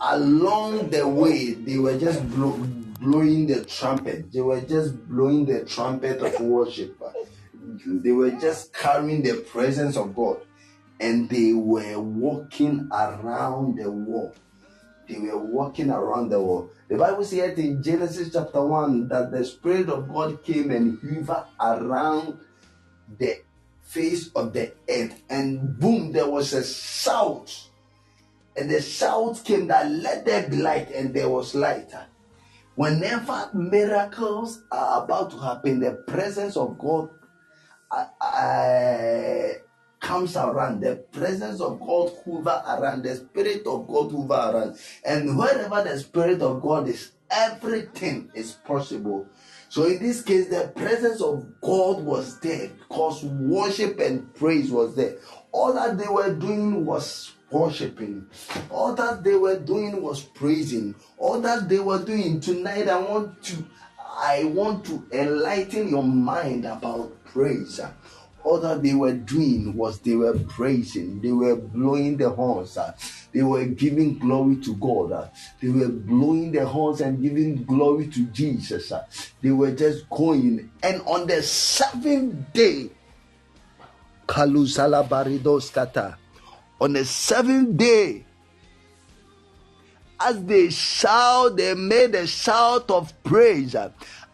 along 0.00 0.90
the 0.90 1.06
way 1.06 1.52
they 1.52 1.78
were 1.78 1.98
just 1.98 2.28
blow, 2.30 2.52
blowing 3.00 3.46
the 3.46 3.64
trumpet. 3.64 4.32
They 4.32 4.40
were 4.40 4.60
just 4.60 5.06
blowing 5.08 5.44
the 5.44 5.64
trumpet 5.64 6.20
of 6.22 6.40
worship. 6.40 7.00
They 7.86 8.12
were 8.12 8.30
just 8.30 8.72
carrying 8.72 9.22
the 9.22 9.34
presence 9.34 9.96
of 9.96 10.14
God, 10.14 10.40
and 11.00 11.28
they 11.28 11.52
were 11.52 12.00
walking 12.00 12.88
around 12.92 13.78
the 13.78 13.90
wall. 13.90 14.34
They 15.08 15.18
were 15.18 15.38
walking 15.38 15.90
around 15.90 16.28
the 16.28 16.40
world. 16.40 16.70
The 16.88 16.96
Bible 16.96 17.24
says 17.24 17.58
in 17.58 17.82
Genesis 17.82 18.32
chapter 18.32 18.64
1 18.64 19.08
that 19.08 19.30
the 19.30 19.44
Spirit 19.44 19.88
of 19.88 20.08
God 20.08 20.42
came 20.44 20.70
and 20.70 20.98
hovered 21.00 21.46
around 21.60 22.38
the 23.18 23.40
face 23.82 24.30
of 24.36 24.52
the 24.52 24.72
earth, 24.88 25.22
and 25.30 25.78
boom, 25.78 26.12
there 26.12 26.28
was 26.28 26.52
a 26.52 26.62
shout. 26.62 27.68
And 28.54 28.70
the 28.70 28.82
shout 28.82 29.40
came 29.44 29.68
that 29.68 29.90
let 29.90 30.26
there 30.26 30.48
be 30.48 30.56
light, 30.56 30.90
and 30.90 31.14
there 31.14 31.28
was 31.28 31.54
light. 31.54 31.90
Whenever 32.74 33.50
miracles 33.54 34.62
are 34.70 35.04
about 35.04 35.30
to 35.30 35.38
happen, 35.38 35.80
the 35.80 35.92
presence 36.06 36.56
of 36.56 36.78
God 36.78 37.08
uh, 37.90 38.06
uh, 38.20 39.48
comes 40.00 40.36
around. 40.36 40.80
The 40.80 40.96
presence 40.96 41.60
of 41.60 41.80
God 41.80 42.12
hover 42.24 42.62
around. 42.66 43.02
The 43.02 43.16
Spirit 43.16 43.66
of 43.66 43.86
God 43.86 44.12
hover 44.12 44.34
around. 44.34 44.78
And 45.04 45.36
wherever 45.38 45.82
the 45.82 45.98
Spirit 45.98 46.42
of 46.42 46.60
God 46.62 46.88
is, 46.88 47.12
everything 47.30 48.30
is 48.34 48.52
possible. 48.52 49.26
So 49.68 49.84
in 49.84 50.02
this 50.02 50.22
case, 50.22 50.48
the 50.48 50.72
presence 50.74 51.20
of 51.20 51.60
God 51.60 52.02
was 52.02 52.40
there 52.40 52.68
because 52.68 53.22
worship 53.24 53.98
and 54.00 54.34
praise 54.34 54.70
was 54.70 54.96
there. 54.96 55.16
All 55.52 55.74
that 55.74 55.98
they 55.98 56.08
were 56.08 56.34
doing 56.34 56.86
was 56.86 57.32
worshiping. 57.50 58.26
All 58.70 58.94
that 58.94 59.24
they 59.24 59.36
were 59.36 59.58
doing 59.58 60.00
was 60.02 60.22
praising. 60.22 60.94
All 61.18 61.40
that 61.40 61.68
they 61.68 61.80
were 61.80 62.02
doing 62.02 62.40
tonight, 62.40 62.88
I 62.88 62.98
want 62.98 63.42
to 63.44 63.64
I 64.20 64.44
want 64.44 64.84
to 64.86 65.06
enlighten 65.12 65.88
your 65.88 66.02
mind 66.02 66.64
about 66.64 67.24
praise. 67.24 67.80
All 68.44 68.60
that 68.60 68.82
they 68.82 68.94
were 68.94 69.12
doing 69.12 69.74
was 69.76 69.98
they 70.00 70.14
were 70.14 70.38
praising, 70.38 71.20
they 71.20 71.32
were 71.32 71.56
blowing 71.56 72.16
the 72.16 72.30
horns, 72.30 72.78
they 73.32 73.42
were 73.42 73.64
giving 73.64 74.18
glory 74.18 74.56
to 74.56 74.74
God, 74.76 75.30
they 75.60 75.68
were 75.68 75.88
blowing 75.88 76.52
the 76.52 76.64
horns 76.64 77.00
and 77.00 77.20
giving 77.20 77.64
glory 77.64 78.06
to 78.08 78.24
Jesus. 78.26 78.92
They 79.42 79.50
were 79.50 79.72
just 79.72 80.08
going, 80.08 80.70
and 80.82 81.02
on 81.02 81.26
the 81.26 81.42
seventh 81.42 82.52
day, 82.52 82.90
Kalusala 84.26 85.06
Baridos 85.06 85.72
Kata, 85.72 86.16
on 86.80 86.92
the 86.92 87.04
seventh 87.04 87.76
day, 87.76 88.24
as 90.20 90.42
they 90.44 90.68
shout, 90.70 91.56
they 91.56 91.74
made 91.74 92.14
a 92.14 92.26
shout 92.26 92.90
of 92.90 93.12
praise. 93.22 93.76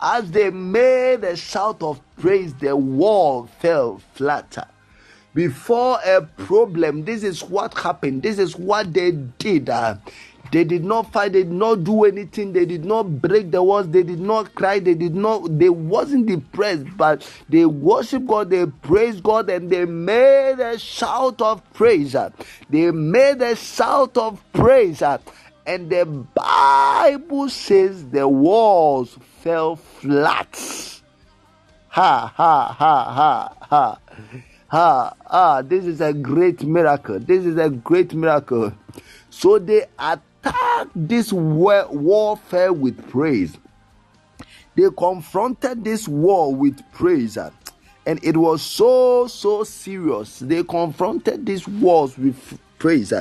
As 0.06 0.30
they 0.30 0.50
made 0.50 1.24
a 1.24 1.34
shout 1.34 1.82
of 1.82 1.98
praise, 2.18 2.52
the 2.52 2.76
wall 2.76 3.46
fell 3.60 4.02
flatter. 4.12 4.66
Before 5.32 5.98
a 6.04 6.20
problem, 6.20 7.06
this 7.06 7.22
is 7.22 7.42
what 7.42 7.72
happened. 7.78 8.22
This 8.22 8.38
is 8.38 8.54
what 8.54 8.92
they 8.92 9.12
did. 9.12 9.70
Uh, 9.70 9.96
they 10.52 10.62
did 10.62 10.84
not 10.84 11.10
fight. 11.10 11.32
They 11.32 11.44
did 11.44 11.52
not 11.52 11.84
do 11.84 12.04
anything. 12.04 12.52
They 12.52 12.66
did 12.66 12.84
not 12.84 13.22
break 13.22 13.50
the 13.50 13.62
walls. 13.62 13.88
They 13.88 14.02
did 14.02 14.20
not 14.20 14.54
cry. 14.54 14.78
They 14.78 14.92
did 14.94 15.14
not. 15.14 15.58
They 15.58 15.70
wasn't 15.70 16.26
depressed, 16.26 16.84
but 16.98 17.26
they 17.48 17.64
worship 17.64 18.26
God. 18.26 18.50
They 18.50 18.66
praise 18.66 19.22
God, 19.22 19.48
and 19.48 19.70
they 19.70 19.86
made 19.86 20.60
a 20.60 20.78
shout 20.78 21.40
of 21.40 21.62
praise. 21.72 22.14
uh. 22.14 22.28
They 22.68 22.90
made 22.90 23.40
a 23.40 23.56
shout 23.56 24.18
of 24.18 24.44
praise. 24.52 25.00
uh. 25.00 25.16
And 25.66 25.88
the 25.88 26.04
Bible 26.04 27.48
says 27.48 28.10
the 28.10 28.28
walls 28.28 29.18
fell 29.40 29.76
flat. 30.04 31.00
Ha 31.88 32.32
ha 32.36 32.76
ha 32.78 33.12
ha 33.18 33.56
ha. 33.70 33.98
Ha 34.68 35.14
ah, 35.30 35.62
this 35.62 35.86
is 35.86 36.00
a 36.00 36.12
great 36.12 36.62
miracle. 36.62 37.18
This 37.18 37.44
is 37.46 37.56
a 37.56 37.70
great 37.70 38.12
miracle. 38.12 38.72
So 39.30 39.58
they 39.58 39.86
attacked 39.98 40.90
this 40.94 41.32
wa- 41.32 41.88
warfare 41.90 42.72
with 42.72 43.08
praise. 43.08 43.56
They 44.76 44.88
confronted 44.96 45.84
this 45.84 46.06
war 46.06 46.54
with 46.54 46.82
praise. 46.92 47.38
And 48.06 48.22
it 48.22 48.36
was 48.36 48.60
so, 48.60 49.26
so 49.28 49.64
serious. 49.64 50.40
They 50.40 50.62
confronted 50.64 51.46
these 51.46 51.66
wars 51.66 52.18
with 52.18 52.58
praise. 52.78 53.12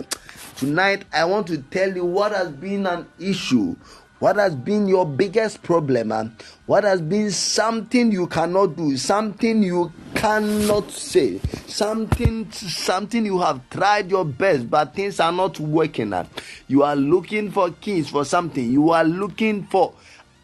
Tonight, 0.58 1.06
I 1.14 1.24
want 1.26 1.48
to 1.48 1.60
tell 1.60 1.96
you 1.96 2.04
what 2.04 2.34
has 2.34 2.50
been 2.50 2.86
an 2.88 3.08
issue. 3.20 3.76
What 4.24 4.38
has 4.38 4.56
been 4.56 4.88
your 4.88 5.06
biggest 5.06 5.62
problem? 5.64 6.14
uh, 6.14 6.30
What 6.66 6.86
has 6.86 7.02
been 7.02 7.30
something 7.30 8.10
you 8.10 8.28
cannot 8.28 8.78
do, 8.78 8.96
something 8.96 9.62
you 9.62 9.92
cannot 10.16 10.90
say, 10.92 11.40
something 11.68 12.50
something 12.54 13.26
you 13.26 13.40
have 13.40 13.70
tried 13.70 14.10
your 14.10 14.24
best, 14.24 14.70
but 14.70 14.96
things 14.96 15.20
are 15.20 15.34
not 15.34 15.60
working. 15.60 16.14
uh. 16.14 16.26
You 16.70 16.84
are 16.84 16.96
looking 16.96 17.52
for 17.52 17.72
keys 17.72 18.08
for 18.08 18.24
something. 18.24 18.72
You 18.72 18.92
are 18.92 19.04
looking 19.04 19.66
for 19.66 19.94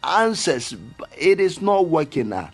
answers. 0.04 0.74
but 0.98 1.08
It 1.16 1.40
is 1.40 1.62
not 1.62 1.88
working. 1.88 2.34
uh. 2.34 2.50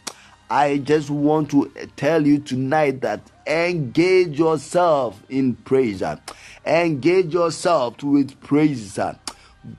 I 0.49 0.79
just 0.79 1.11
want 1.11 1.51
to 1.51 1.73
tell 1.97 2.25
you 2.25 2.39
tonight 2.39 3.01
that 3.01 3.21
engage 3.49 4.39
yourself 4.39 5.21
in 5.29 5.57
praise. 5.57 6.03
uh. 6.05 6.19
Engage 6.65 7.35
yourself 7.35 8.01
with 8.05 8.41
praise. 8.43 8.97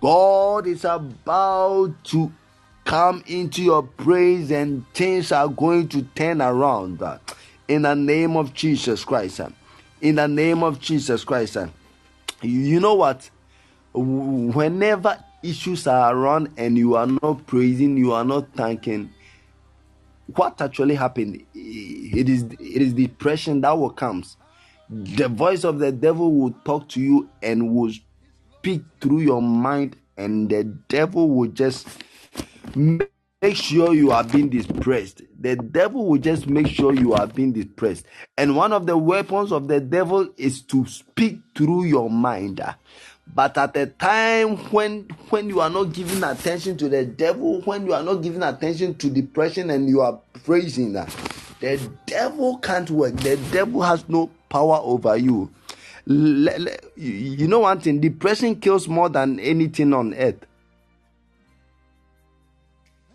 God 0.02 0.68
is 0.68 0.86
about 0.86 1.94
to 2.06 2.32
come 2.86 3.24
into 3.28 3.62
your 3.64 3.84
praise 3.84 4.52
and 4.52 4.86
things 4.94 5.32
are 5.32 5.48
going 5.48 5.88
to 5.90 6.02
turn 6.16 6.42
around 6.42 7.02
in 7.68 7.82
the 7.84 7.96
name 7.96 8.36
of 8.38 8.54
Jesus 8.54 9.04
Christ. 9.04 9.42
In 10.02 10.16
the 10.16 10.28
name 10.28 10.64
of 10.64 10.80
Jesus 10.80 11.24
Christ. 11.24 11.58
You- 12.42 12.60
You 12.62 12.80
know 12.80 12.96
what? 12.96 13.30
Whenever 13.94 15.24
issues 15.44 15.88
are 15.88 16.16
around 16.16 16.50
and 16.58 16.78
you 16.78 16.96
are 16.96 17.08
not 17.08 17.46
praising, 17.48 17.98
you 17.98 18.14
are 18.14 18.26
not 18.26 18.54
thanking, 18.54 19.10
what 20.36 20.62
actually 20.62 20.96
happened 20.96 21.42
it 21.56 22.28
is 22.28 22.44
it 22.44 22.82
is 22.82 22.94
depression 22.94 23.62
that 23.62 23.72
will 23.78 23.90
comes 23.90 24.36
the 24.90 25.28
voice 25.30 25.64
of 25.64 25.80
the 25.80 25.92
devil 25.92 26.34
will 26.34 26.52
talk 26.66 26.88
to 26.90 27.00
you 27.02 27.30
and 27.42 27.74
will 27.74 27.92
speak 28.68 28.84
through 29.00 29.22
your 29.22 29.42
mind 29.42 29.96
and 30.18 30.50
the 30.50 30.62
devil 30.90 31.30
will 31.30 31.48
just 31.48 31.88
make 32.76 33.10
sure 33.54 33.94
you 33.94 34.12
are 34.12 34.26
being 34.26 34.50
depressed 34.50 35.22
the 35.40 35.56
devil 35.56 36.06
will 36.06 36.18
just 36.18 36.48
make 36.48 36.68
sure 36.68 36.94
you 36.94 37.14
are 37.14 37.28
being 37.28 37.54
depressed 37.54 38.06
and 38.38 38.58
one 38.58 38.74
of 38.74 38.86
the 38.86 38.98
weapons 38.98 39.54
of 39.54 39.70
the 39.70 39.80
devil 39.80 40.28
is 40.36 40.62
to 40.62 40.86
speak 40.86 41.40
through 41.56 41.86
your 41.86 42.10
mind. 42.10 42.62
But 43.34 43.58
at 43.58 43.74
the 43.74 43.88
time 43.88 44.58
when 44.72 45.04
when 45.30 45.48
you 45.48 45.62
are 45.62 45.70
not 45.70 45.94
giving 45.94 46.22
attention 46.24 46.76
to 46.78 46.90
the 46.90 47.06
devil 47.06 47.62
when 47.62 47.86
you 47.86 47.94
are 47.94 48.04
not 48.04 48.16
giving 48.16 48.44
attention 48.44 48.96
to 48.96 49.10
depression 49.10 49.70
and 49.70 49.88
you 49.88 50.02
are 50.02 50.20
praising 50.44 50.92
that, 50.94 51.08
the 51.62 51.80
devil 52.06 52.58
can't 52.58 52.90
work. 52.90 53.16
The 53.16 53.38
devil 53.52 53.82
has 53.82 54.08
no 54.10 54.30
power 54.50 54.80
over 54.84 55.16
you 55.16 55.52
you 56.08 57.48
know 57.48 57.60
one 57.60 57.82
thing? 57.82 58.00
Depression 58.00 58.56
kills 58.56 58.88
more 58.88 59.10
than 59.10 59.40
anything 59.40 59.94
on 59.94 60.14
earth. 60.14 60.46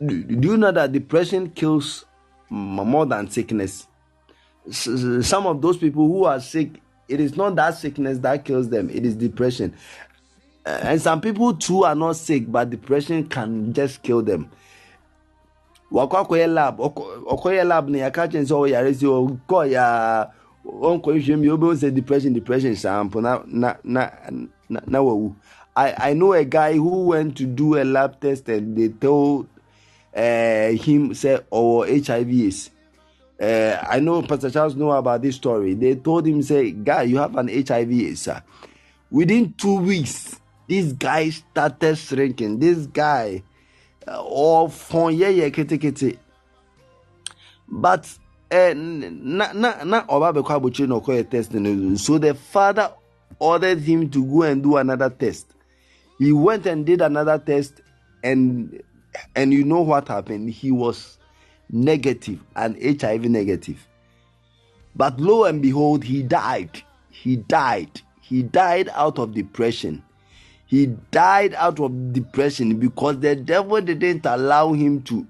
Do, 0.05 0.22
do 0.22 0.49
you 0.49 0.57
know 0.57 0.72
that 0.72 0.93
depression 0.93 1.51
kills 1.51 2.05
more 2.51 3.07
than 3.07 3.30
sickness? 3.30 3.86
Some 4.70 5.47
of 5.47 5.62
those 5.62 5.78
people 5.78 6.07
who 6.07 6.24
are 6.24 6.40
sick 6.40 6.80
it 7.09 7.20
is 7.20 7.36
not 7.36 7.57
that 7.57 7.76
sickness 7.76 8.18
that 8.18 8.45
kills 8.45 8.68
them 8.68 8.90
it 8.90 9.07
is 9.07 9.14
depression. 9.16 9.74
Uh, 10.64 10.78
and 10.82 11.03
some 11.03 11.20
people 11.20 11.55
too 11.55 11.84
are 11.84 11.95
not 11.95 12.16
sick 12.16 12.51
but 12.51 12.70
depression 12.70 13.26
can 13.26 13.72
just 13.72 14.03
kill 14.03 14.22
them. 14.22 14.51
Wakɔ 15.90 16.26
akɔyɛ 16.26 16.53
lab 16.53 16.78
ɔkɔ- 16.78 17.24
ɔkɔyɛ 17.24 17.66
lab 17.66 17.88
na 17.88 17.99
yɛaka 17.99 18.30
kyerɛ 18.30 18.47
sɛ 18.47 18.70
ɔyare 18.70 18.95
si 18.95 19.07
ɔkɔ 19.07 19.70
ya 19.70 20.26
ɔnkɔ 20.67 21.17
nhwɛ 21.17 21.39
mi 21.39 21.49
obi 21.49 21.67
sɛ 21.67 21.95
depression 21.95 22.33
depression 22.33 22.77
sample 22.77 23.21
na 23.21 23.43
na 23.47 23.75
na 23.85 24.11
na 24.69 24.81
na 24.87 24.99
wawu 25.03 25.35
i 25.77 26.11
i 26.11 26.15
know 26.15 26.33
a 26.33 26.45
guy 26.45 26.75
who 26.75 27.07
went 27.07 27.37
to 27.37 27.47
do 27.47 27.79
a 27.79 27.85
lab 27.85 28.21
test 28.21 28.49
and 28.49 28.77
they 28.77 28.89
told 28.89 29.47
uh, 30.15 30.69
him 30.71 31.15
say 31.15 31.39
ɔwɔ 31.51 32.07
hiv 32.07 32.29
aids 32.29 32.71
uh, 33.43 33.85
I 33.89 33.99
know 33.99 34.23
Pastor 34.23 34.51
Charles 34.51 34.77
know 34.77 34.93
about 34.93 35.21
this 35.21 35.35
story. 35.35 35.75
They 35.75 35.97
told 35.97 36.27
him, 36.27 36.43
say, 36.43 36.71
guy, 36.71 37.03
you 37.03 37.19
have 37.19 37.37
an 37.37 37.49
HIV 37.49 37.91
AIDS, 37.91 38.23
sir. 38.23 38.41
Within 39.11 39.53
two 39.55 39.81
weeks, 39.81 40.41
this 40.69 40.93
guy 40.93 41.31
started 41.31 41.97
shrinking. 41.99 42.61
This 42.61 42.87
guy, 42.87 43.43
uh, 44.07 44.23
all 44.23 44.69
from 44.69 45.11
yeah, 45.11 45.29
yeah, 45.29 45.49
kete 45.49 45.77
kete. 45.79 46.17
But 47.69 48.07
eh, 48.07 48.22
Eh, 48.53 48.74
na 48.76 49.50
na 49.55 49.82
na 49.82 50.05
na 50.05 51.00
test 51.22 51.53
so 51.96 52.18
the 52.18 52.34
father 52.34 52.92
ordered 53.38 53.78
him 53.80 54.11
to 54.11 54.22
go 54.26 54.42
and 54.42 54.62
do 54.62 54.76
another 54.76 55.09
test. 55.09 55.46
He 56.18 56.32
went 56.32 56.66
and 56.66 56.84
did 56.84 57.00
another 57.00 57.38
test, 57.38 57.80
and 58.22 58.82
and 59.34 59.55
you 59.55 59.64
know 59.64 59.80
what 59.80 60.09
happened? 60.09 60.50
He 60.50 60.70
was 60.70 61.16
negative 61.70 62.40
and 62.55 62.76
HIV 62.76 63.24
negative. 63.24 63.86
But 64.94 65.18
lo 65.18 65.44
and 65.44 65.62
behold, 65.62 66.05
he 66.05 66.22
died. 66.22 66.82
He 67.09 67.36
died. 67.36 68.03
He 68.20 68.42
died 68.42 68.90
out 68.92 69.18
of 69.18 69.32
depression. 69.32 70.03
He 70.66 70.88
died 71.11 71.55
out 71.55 71.80
of 71.80 72.12
depression 72.12 72.78
because 72.78 73.18
the 73.20 73.34
devil 73.34 73.80
didn't 73.80 74.26
allow 74.26 74.74
him 74.74 75.00
to 75.05 75.26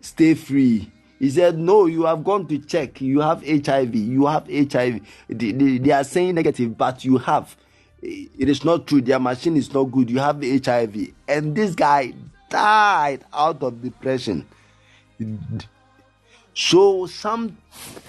stay 0.00 0.34
free. 0.34 0.88
He 1.20 1.28
said, 1.30 1.58
No, 1.58 1.84
you 1.86 2.06
have 2.06 2.24
gone 2.24 2.48
to 2.48 2.58
check. 2.58 3.00
You 3.00 3.20
have 3.20 3.46
HIV. 3.46 3.94
You 3.94 4.26
have 4.26 4.46
HIV. 4.48 5.00
They, 5.28 5.52
they, 5.52 5.78
they 5.78 5.92
are 5.92 6.02
saying 6.02 6.34
negative, 6.34 6.76
but 6.76 7.04
you 7.04 7.18
have. 7.18 7.56
It 8.02 8.48
is 8.48 8.64
not 8.64 8.86
true. 8.86 9.02
Their 9.02 9.20
machine 9.20 9.58
is 9.58 9.72
not 9.72 9.84
good. 9.84 10.10
You 10.10 10.18
have 10.18 10.42
HIV. 10.42 11.08
And 11.28 11.54
this 11.54 11.74
guy 11.74 12.14
died 12.48 13.24
out 13.34 13.62
of 13.62 13.82
depression. 13.82 14.46
So, 16.54 17.04
some 17.04 17.58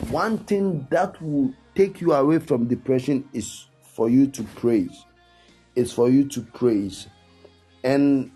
one 0.10 0.38
thing 0.40 0.88
that 0.90 1.22
will 1.22 1.54
take 1.76 2.00
you 2.00 2.14
away 2.14 2.40
from 2.40 2.68
depression 2.68 3.28
is 3.34 3.66
for 3.84 4.10
you 4.10 4.28
to 4.28 4.44
praise. 4.56 5.06
It's 5.76 5.92
for 5.92 6.10
you 6.10 6.30
to 6.30 6.42
praise. 6.42 7.08
And 7.84 8.32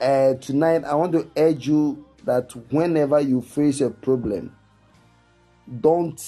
uh, 0.00 0.34
tonight, 0.34 0.82
I 0.82 0.96
want 0.96 1.12
to 1.12 1.30
urge 1.36 1.68
you 1.68 2.05
that 2.26 2.50
whenever 2.72 3.20
you 3.20 3.40
face 3.40 3.80
a 3.80 3.88
problem, 3.88 4.54
don't 5.80 6.20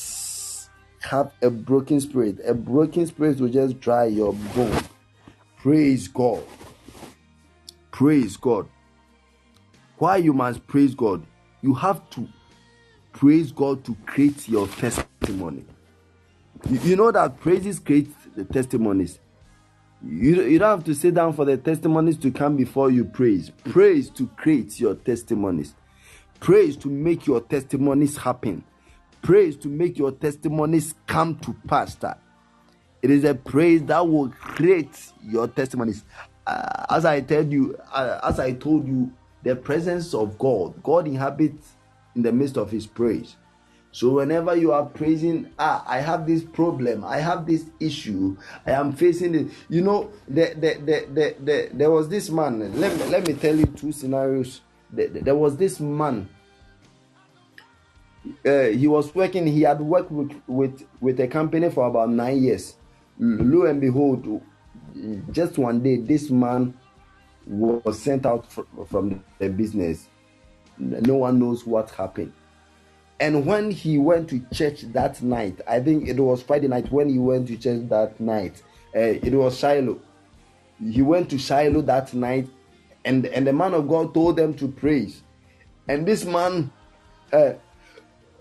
have 1.03 1.33
a 1.43 1.51
broken 1.51 2.01
spirit. 2.01 2.39
A 2.47 2.55
broken 2.55 3.07
spirit 3.07 3.39
will 3.41 3.49
just 3.49 3.79
dry 3.81 4.07
your 4.07 4.33
bone. 4.33 4.83
Praise 5.59 6.09
God. 6.09 6.43
Praise 7.91 8.37
God. 8.37 8.69
Why 9.99 10.17
you 10.19 10.33
must 10.33 10.67
praise 10.67 10.95
God? 10.95 11.27
You 11.63 11.75
have 11.75 12.09
to 12.11 12.29
praise 13.13 13.51
God 13.51 13.85
to 13.85 13.97
create 14.07 14.49
your 14.49 14.69
testimony. 14.69 15.65
You, 16.71 16.97
know 16.97 17.11
that 17.11 17.41
praises 17.41 17.81
create 17.81 18.11
the 18.37 18.45
testimonies. 18.45 19.19
You, 20.05 20.43
you 20.43 20.59
don't 20.61 20.79
have 20.79 20.85
to 20.85 20.95
sit 20.95 21.15
down 21.15 21.33
for 21.33 21.45
the 21.45 21.57
testimonies 21.57 22.17
to 22.19 22.31
come 22.31 22.57
before 22.57 22.91
you 22.91 23.05
praise. 23.05 23.51
Praise 23.65 24.11
to 24.11 24.29
create 24.37 24.79
your 24.79 24.95
testimonies. 24.95 25.75
Praise 26.41 26.77
to 26.79 26.89
make 26.89 27.27
your 27.27 27.41
testimonies 27.41 28.17
happen. 28.17 28.65
Praise 29.23 29.57
to 29.57 29.69
make 29.69 29.99
your 29.99 30.13
testimonies 30.13 30.95
come 31.07 31.37
to 31.41 31.55
pass. 31.67 31.97
It 33.03 33.11
is 33.11 33.25
a 33.25 33.35
praise 33.35 33.83
that 33.85 34.07
will 34.07 34.29
create 34.31 35.13
your 35.23 35.49
testimonies. 35.49 36.05
Uh, 36.47 36.87
as 36.91 37.05
I 37.05 37.21
told 37.21 37.53
you, 37.53 37.77
uh, 37.93 38.21
as 38.23 38.41
I 38.41 38.53
told 38.53 38.87
you, 38.87 39.13
the 39.43 39.55
presence 39.55 40.15
of 40.15 40.39
God, 40.39 40.83
God 40.83 41.07
inhabits 41.07 41.75
in 42.15 42.23
the 42.23 42.33
midst 42.33 42.57
of 42.57 42.71
His 42.71 42.87
praise. 42.87 43.37
So 43.91 44.11
whenever 44.11 44.55
you 44.55 44.73
are 44.73 44.85
praising, 44.85 45.51
ah, 45.59 45.85
I 45.87 46.01
have 46.01 46.27
this 46.27 46.43
problem, 46.43 47.05
I 47.05 47.19
have 47.19 47.47
this 47.47 47.65
issue, 47.81 48.37
I 48.67 48.73
am 48.73 48.93
facing 48.93 49.35
it. 49.35 49.49
You 49.69 49.83
know, 49.83 50.11
the, 50.29 50.55
the, 50.55 50.75
the, 50.85 51.07
the, 51.13 51.37
the, 51.45 51.69
there 51.73 51.91
was 51.91 52.09
this 52.09 52.31
man. 52.31 52.81
Let 52.81 52.97
me 52.97 53.05
let 53.07 53.27
me 53.27 53.35
tell 53.35 53.57
you 53.57 53.67
two 53.67 53.93
scenarios. 53.93 54.61
There 54.93 55.35
was 55.35 55.57
this 55.57 55.81
man. 55.81 56.29
Uh, 58.45 58.65
he 58.65 58.87
was 58.87 59.15
working. 59.15 59.47
He 59.47 59.63
had 59.63 59.81
worked 59.81 60.11
with, 60.11 60.33
with 60.47 60.87
with 61.01 61.21
a 61.21 61.29
company 61.29 61.71
for 61.71 61.87
about 61.87 62.11
nine 62.11 62.43
years. 62.43 62.77
Lo 63.19 63.67
and 63.67 63.81
behold, 63.81 64.43
just 65.31 65.59
one 65.59 65.83
day, 65.83 65.97
this 65.97 66.31
man 66.31 66.75
was 67.47 68.01
sent 68.01 68.27
out 68.27 68.47
from 68.89 69.25
the 69.39 69.49
business. 69.49 70.09
No 70.79 71.17
one 71.17 71.39
knows 71.39 71.67
what 71.67 71.91
happened 71.91 72.33
and 73.21 73.45
when 73.45 73.71
he 73.71 73.99
went 73.99 74.29
to 74.31 74.41
church 74.55 74.83
that 74.93 75.21
night, 75.23 75.61
I 75.67 75.81
think 75.81 76.09
it 76.09 76.21
was 76.21 76.43
Friday 76.43 76.69
night 76.69 76.91
when 76.93 77.09
he 77.09 77.19
went 77.19 77.49
to 77.49 77.57
church 77.57 77.89
that 77.89 78.19
night. 78.21 78.63
Uh, 78.95 79.01
it 79.01 79.33
was 79.35 79.59
Shiloh. 79.59 80.01
He 80.81 81.03
went 81.03 81.29
to 81.31 81.39
Shiloh 81.39 81.83
that 81.83 82.15
night, 82.15 82.49
and 83.05 83.27
and 83.27 83.47
the 83.47 83.53
man 83.53 83.75
of 83.75 83.89
God 83.89 84.15
told 84.15 84.37
them 84.37 84.55
to 84.55 84.69
praise. 84.69 85.23
And 85.89 86.07
this 86.07 86.25
man, 86.25 86.71
uh, 87.33 87.53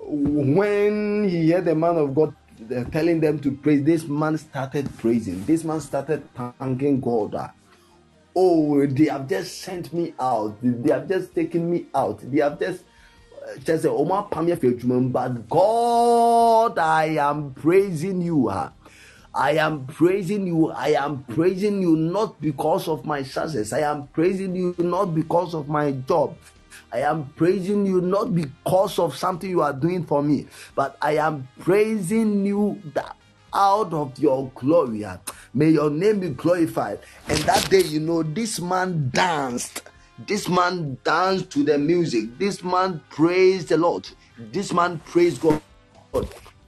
when 0.02 1.28
he 1.30 1.52
heard 1.52 1.66
the 1.66 1.76
man 1.76 1.98
of 1.98 2.14
God 2.14 2.36
uh, 2.76 2.84
telling 2.86 3.20
them 3.20 3.40
to 3.40 3.52
praise, 3.52 3.84
this 3.84 4.06
man 4.06 4.38
started 4.38 4.90
praising. 4.98 5.46
This 5.46 5.64
man 5.64 5.80
started 5.82 6.28
thanking 6.60 7.00
God. 7.00 7.52
Oh, 8.36 8.86
they 8.86 9.06
have 9.06 9.28
just 9.28 9.62
sent 9.62 9.94
me 9.94 10.14
out. 10.20 10.58
They 10.62 10.92
have 10.92 11.08
just 11.08 11.34
taken 11.34 11.72
me 11.72 11.88
out. 11.96 12.20
They 12.22 12.42
have 12.42 12.60
just 12.60 12.84
apam 13.86 14.48
yɛ 14.48 14.56
fɛ 14.58 14.68
adwuma 14.74 15.02
mu 15.02 15.10
but 15.10 15.50
god 15.50 16.78
i 16.78 17.06
am 17.18 17.54
praising 17.54 18.22
you 18.22 18.50
ha. 18.50 18.72
I 19.38 19.52
am 19.52 19.86
praising 19.86 20.48
you. 20.48 20.72
I 20.72 20.90
am 20.90 21.24
praising 21.26 21.80
you 21.80 21.96
not 21.96 22.42
because 22.42 22.88
of 22.88 23.06
my 23.06 23.22
success. 23.22 23.72
I 23.72 23.82
am 23.82 24.08
praising 24.08 24.56
you 24.56 24.76
not 24.80 25.14
because 25.14 25.54
of 25.54 25.70
my 25.70 25.92
job. 25.92 26.36
I 26.92 27.02
am 27.02 27.32
praising 27.36 27.86
you 27.86 28.02
not 28.02 28.34
because 28.34 28.98
of 28.98 29.16
something 29.16 29.48
you 29.48 29.62
are 29.62 29.74
doing 29.74 30.06
for 30.06 30.24
me, 30.24 30.48
but 30.74 30.98
I 31.02 31.18
am 31.18 31.48
praising 31.60 32.48
you 32.48 32.82
that 32.96 33.16
out 33.54 33.94
of 33.94 34.18
your 34.18 34.50
glory. 34.56 35.06
May 35.54 35.70
your 35.70 35.92
name 35.92 36.20
be 36.20 36.30
glorified. 36.30 37.00
And 37.28 37.38
that 37.40 37.70
day, 37.70 37.84
you 37.84 38.00
know, 38.00 38.24
this 38.24 38.60
man 38.60 39.12
danced 39.14 39.84
this 40.26 40.50
man 40.50 40.98
danced 41.04 41.52
to 41.52 41.64
the 41.64 41.78
music. 41.78 42.40
This 42.40 42.64
man 42.64 43.02
praised 43.12 43.70
the 43.70 43.78
Lord. 43.78 44.10
This 44.52 44.74
man 44.74 45.00
praised 45.06 45.42
God. 45.42 45.62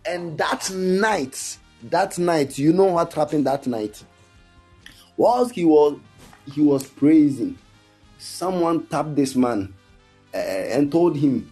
And 0.06 0.38
that 0.38 0.70
night, 0.72 1.58
that 1.84 2.18
night, 2.18 2.58
you 2.58 2.74
know 2.74 2.86
what 2.86 3.14
happened 3.14 3.46
that 3.48 3.68
night? 3.68 4.04
Whilst 5.18 5.54
he 5.54 5.66
was 5.66 6.00
he 6.54 6.62
was 6.62 6.86
praising, 6.88 7.58
someone 8.18 8.86
tapped 8.88 9.16
this 9.16 9.36
man 9.36 9.74
uh, 10.34 10.38
and 10.38 10.92
told 10.92 11.18
him, 11.18 11.52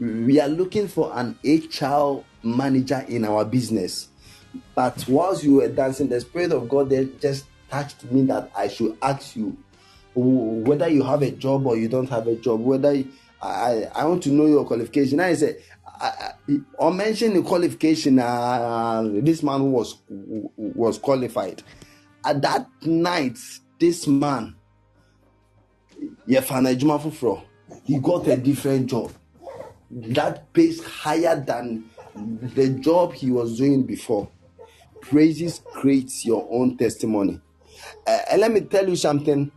"We 0.00 0.40
are 0.40 0.48
looking 0.48 0.88
for 0.88 1.12
an 1.14 1.38
HR 1.44 2.24
manager 2.42 3.04
in 3.08 3.24
our 3.24 3.44
business." 3.44 4.08
But 4.74 5.06
whilst 5.08 5.42
you 5.42 5.54
were 5.56 5.68
dancing, 5.68 6.08
the 6.08 6.20
spirit 6.20 6.52
of 6.52 6.68
God 6.68 6.90
there 6.90 7.04
just 7.04 7.44
touched 7.70 8.04
me 8.04 8.22
that 8.26 8.50
I 8.56 8.68
should 8.68 8.96
ask 9.02 9.36
you 9.36 9.56
whether 10.14 10.88
you 10.88 11.02
have 11.02 11.22
a 11.22 11.30
job 11.32 11.66
or 11.66 11.76
you 11.76 11.88
don't 11.88 12.08
have 12.08 12.26
a 12.28 12.36
job, 12.36 12.60
whether 12.60 13.02
I, 13.42 13.88
I 13.94 14.04
want 14.04 14.22
to 14.24 14.30
know 14.30 14.46
your 14.46 14.64
qualification. 14.64 15.20
I 15.20 15.34
say, 15.34 15.58
I, 16.00 16.32
or 16.78 16.92
the 16.92 17.42
qualification. 17.46 18.18
Uh, 18.18 19.08
this 19.22 19.42
man 19.42 19.70
was 19.70 19.98
was 20.56 20.98
qualified. 20.98 21.62
At 22.24 22.42
that 22.42 22.68
night, 22.82 23.38
this 23.78 24.06
man, 24.06 24.56
he 26.26 27.98
got 27.98 28.26
a 28.28 28.36
different 28.36 28.90
job 28.90 29.12
that 29.90 30.52
pays 30.52 30.82
higher 30.84 31.40
than 31.40 31.84
the 32.54 32.68
job 32.80 33.12
he 33.12 33.30
was 33.30 33.58
doing 33.58 33.82
before. 33.84 34.28
Praises 35.00 35.60
creates 35.72 36.24
your 36.24 36.46
own 36.50 36.76
testimony. 36.76 37.40
Uh, 38.06 38.18
and 38.30 38.40
let 38.40 38.52
me 38.52 38.60
tell 38.62 38.88
you 38.88 38.96
something 38.96 39.50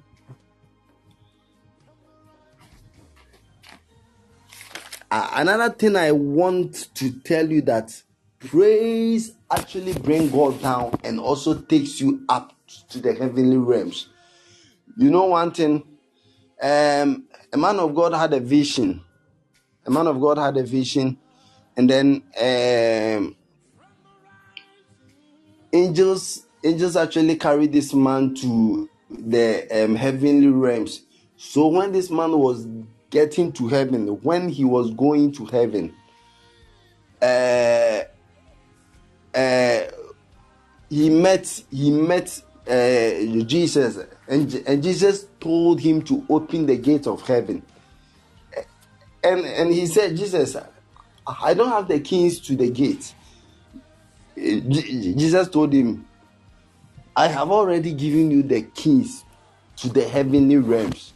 Another 5.09 5.73
thing 5.73 5.95
I 5.95 6.11
want 6.11 6.93
to 6.95 7.11
tell 7.21 7.49
you 7.49 7.61
that 7.61 8.01
praise 8.39 9.31
actually 9.49 9.93
bring 9.93 10.29
God 10.29 10.61
down 10.61 10.99
and 11.03 11.19
also 11.19 11.55
takes 11.61 12.01
you 12.01 12.25
up 12.27 12.53
to 12.89 12.99
the 12.99 13.13
heavenly 13.13 13.57
realms. 13.57 14.09
You 14.97 15.09
know 15.09 15.25
one 15.25 15.51
thing, 15.51 15.83
um, 16.61 17.27
a 17.53 17.57
man 17.57 17.79
of 17.79 17.95
God 17.95 18.13
had 18.13 18.33
a 18.33 18.39
vision. 18.39 19.01
A 19.85 19.91
man 19.91 20.07
of 20.07 20.19
God 20.19 20.37
had 20.37 20.57
a 20.57 20.63
vision, 20.63 21.17
and 21.77 21.89
then 21.89 22.23
um, 22.41 23.35
angels 25.71 26.45
angels 26.61 26.97
actually 26.97 27.37
carried 27.37 27.71
this 27.71 27.93
man 27.93 28.35
to 28.35 28.89
the 29.09 29.67
um, 29.71 29.95
heavenly 29.95 30.47
realms. 30.47 31.03
So 31.37 31.67
when 31.67 31.93
this 31.93 32.09
man 32.09 32.31
was 32.31 32.67
getting 33.09 33.51
to 33.53 33.67
heaven, 33.67 34.07
when 34.21 34.49
he 34.49 34.63
was 34.63 34.91
going 34.91 35.31
to 35.33 35.45
heaven, 35.45 35.93
uh, 37.21 38.01
uh, 39.33 39.81
he 40.89 41.09
met 41.09 41.63
he 41.71 41.91
met 41.91 42.41
uh, 42.67 43.43
Jesus, 43.45 44.05
and, 44.27 44.53
and 44.67 44.83
Jesus 44.83 45.27
told 45.39 45.79
him 45.79 46.01
to 46.03 46.25
open 46.29 46.65
the 46.65 46.77
gate 46.77 47.07
of 47.07 47.25
heaven. 47.25 47.63
And 49.23 49.45
and 49.45 49.73
he 49.73 49.87
said, 49.87 50.15
Jesus, 50.15 50.55
I 51.25 51.53
don't 51.53 51.69
have 51.69 51.87
the 51.87 51.99
keys 51.99 52.39
to 52.41 52.55
the 52.55 52.69
gate. 52.69 53.13
Jesus 54.37 55.49
told 55.49 55.73
him, 55.73 56.05
I 57.15 57.27
have 57.27 57.49
already 57.49 57.93
given 57.93 58.29
you 58.29 58.43
the 58.43 58.61
keys 58.61 59.25
to 59.77 59.89
the 59.89 60.07
heavenly 60.07 60.57
realms. 60.57 61.13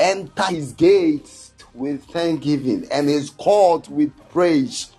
Enter 0.00 0.44
his 0.44 0.72
gates 0.72 1.52
with 1.74 2.04
thanksgiving 2.06 2.88
and 2.90 3.06
his 3.08 3.28
court 3.28 3.88
with 3.88 4.10
praise. 4.30 4.90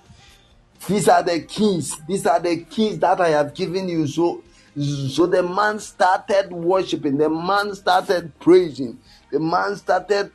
These 0.87 1.09
are 1.09 1.23
the 1.23 1.41
keys. 1.41 1.97
These 2.07 2.25
are 2.27 2.39
the 2.39 2.63
keys 2.63 2.99
that 2.99 3.19
I 3.19 3.29
have 3.29 3.53
given 3.55 3.89
you. 3.89 4.05
So, 4.07 4.43
so 4.75 5.25
the 5.25 5.43
man 5.43 5.79
started 5.79 6.51
worshiping. 6.51 7.17
The 7.17 7.29
man 7.29 7.73
started 7.75 8.31
praising. 8.39 8.99
The 9.31 9.39
man 9.39 9.75
started 9.75 10.31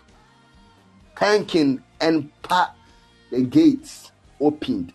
thanking, 1.16 1.82
and 2.00 2.30
pa- 2.42 2.74
the 3.30 3.42
gates 3.42 4.10
opened, 4.40 4.92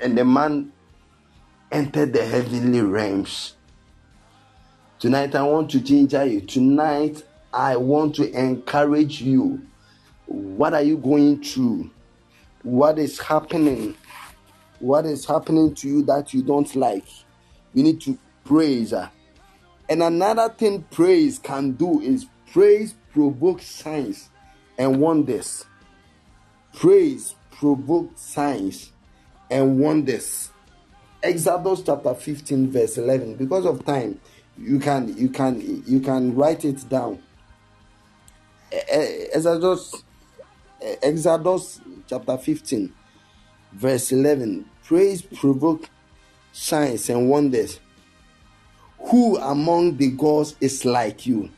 and 0.00 0.16
the 0.16 0.24
man 0.24 0.72
entered 1.72 2.12
the 2.12 2.24
heavenly 2.24 2.80
realms. 2.80 3.56
Tonight, 4.98 5.34
I 5.34 5.42
want 5.42 5.70
to 5.70 5.80
ginger 5.80 6.24
you. 6.24 6.40
Tonight, 6.42 7.22
I 7.52 7.76
want 7.76 8.14
to 8.16 8.30
encourage 8.32 9.20
you. 9.20 9.62
What 10.26 10.74
are 10.74 10.82
you 10.82 10.96
going 10.96 11.42
through? 11.42 11.90
What 12.62 12.98
is 12.98 13.18
happening? 13.18 13.96
What 14.78 15.04
is 15.06 15.26
happening 15.26 15.74
to 15.76 15.88
you 15.88 16.02
that 16.04 16.32
you 16.32 16.42
don't 16.42 16.74
like? 16.76 17.06
You 17.74 17.82
need 17.82 18.00
to 18.02 18.18
praise. 18.44 18.92
And 18.92 20.02
another 20.02 20.48
thing 20.48 20.84
praise 20.90 21.38
can 21.38 21.72
do 21.72 22.00
is 22.00 22.26
praise 22.52 22.94
provoke 23.12 23.60
signs 23.60 24.30
and 24.78 25.00
wonders. 25.00 25.66
Praise 26.72 27.34
provoke 27.50 28.12
signs 28.16 28.92
and 29.50 29.80
wonders. 29.80 30.50
Exodus 31.22 31.82
chapter 31.82 32.14
15, 32.14 32.70
verse 32.70 32.96
11. 32.96 33.34
Because 33.34 33.66
of 33.66 33.84
time, 33.84 34.20
you 34.56 34.78
can 34.78 35.16
you 35.16 35.28
can 35.28 35.82
you 35.86 36.00
can 36.00 36.34
write 36.34 36.64
it 36.64 36.88
down. 36.88 37.22
E- 38.72 38.76
e- 38.76 39.28
Exodus 39.32 39.94
e- 40.82 40.96
Exodus 41.02 41.80
chapter 42.06 42.36
15, 42.38 42.92
verse 43.72 44.12
11. 44.12 44.64
Praise 44.84 45.22
provoke 45.22 45.88
signs 46.52 47.08
and 47.10 47.28
wonders. 47.28 47.80
Who 48.98 49.36
among 49.38 49.96
the 49.96 50.10
gods 50.10 50.56
is 50.60 50.84
like 50.84 51.26
you? 51.26 51.50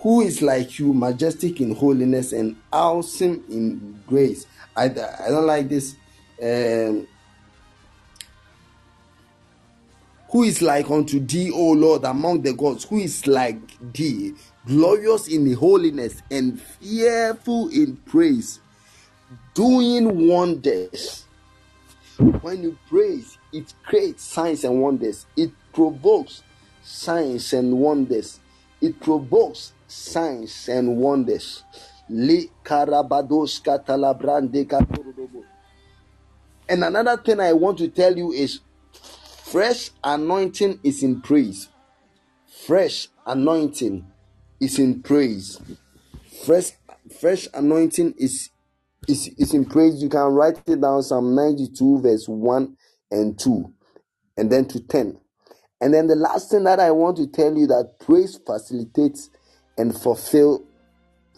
Who 0.00 0.22
is 0.22 0.42
like 0.42 0.78
you, 0.78 0.92
majestic 0.92 1.60
in 1.60 1.74
holiness 1.74 2.32
and 2.32 2.56
awesome 2.72 3.44
in 3.48 4.00
grace? 4.06 4.46
I, 4.76 4.84
I 4.86 5.28
don't 5.28 5.46
like 5.46 5.68
this. 5.68 5.94
Um, 6.42 7.06
who 10.30 10.42
is 10.44 10.62
like 10.62 10.90
unto 10.90 11.20
thee, 11.20 11.50
O 11.52 11.72
Lord, 11.72 12.04
among 12.04 12.42
the 12.42 12.52
gods? 12.52 12.84
Who 12.84 12.98
is 12.98 13.26
like 13.26 13.60
thee, 13.92 14.32
glorious 14.66 15.28
in 15.28 15.52
holiness 15.54 16.22
and 16.30 16.60
fearful 16.60 17.68
in 17.68 17.96
praise, 17.96 18.60
doing 19.54 20.28
wonders? 20.28 21.26
When 22.18 22.62
you 22.62 22.78
praise, 22.88 23.38
it 23.52 23.74
creates 23.84 24.22
signs 24.22 24.64
and 24.64 24.80
wonders. 24.80 25.26
It 25.36 25.50
provokes 25.72 26.42
signs 26.82 27.52
and 27.52 27.78
wonders. 27.78 28.40
It 28.80 29.00
provokes 29.00 29.72
signs 29.88 30.68
and 30.68 30.96
wonders. 30.98 31.64
And 32.08 32.44
another 36.68 37.16
thing 37.16 37.40
I 37.40 37.52
want 37.52 37.78
to 37.78 37.88
tell 37.88 38.16
you 38.16 38.32
is 38.32 38.60
fresh 39.44 39.90
anointing 40.04 40.80
is 40.82 41.02
in 41.02 41.20
praise. 41.20 41.68
Fresh 42.66 43.08
anointing 43.26 44.11
is 44.62 44.78
in 44.78 45.02
praise. 45.02 45.60
Fresh 46.46 46.72
fresh 47.20 47.48
anointing 47.52 48.14
is 48.16 48.50
is, 49.08 49.28
is 49.36 49.52
in 49.52 49.64
praise. 49.64 50.02
You 50.02 50.08
can 50.08 50.32
write 50.32 50.62
it 50.66 50.80
down 50.80 51.02
Psalm 51.02 51.34
92, 51.34 52.00
verse 52.00 52.28
1 52.28 52.76
and 53.10 53.38
2, 53.38 53.72
and 54.36 54.50
then 54.50 54.66
to 54.68 54.80
10. 54.80 55.18
And 55.80 55.92
then 55.92 56.06
the 56.06 56.14
last 56.14 56.50
thing 56.50 56.62
that 56.64 56.78
I 56.78 56.92
want 56.92 57.16
to 57.16 57.26
tell 57.26 57.56
you 57.56 57.66
that 57.66 57.96
praise 57.98 58.38
facilitates 58.46 59.28
and 59.76 59.92
fulfill 59.92 60.64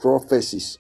prophecies. 0.00 0.78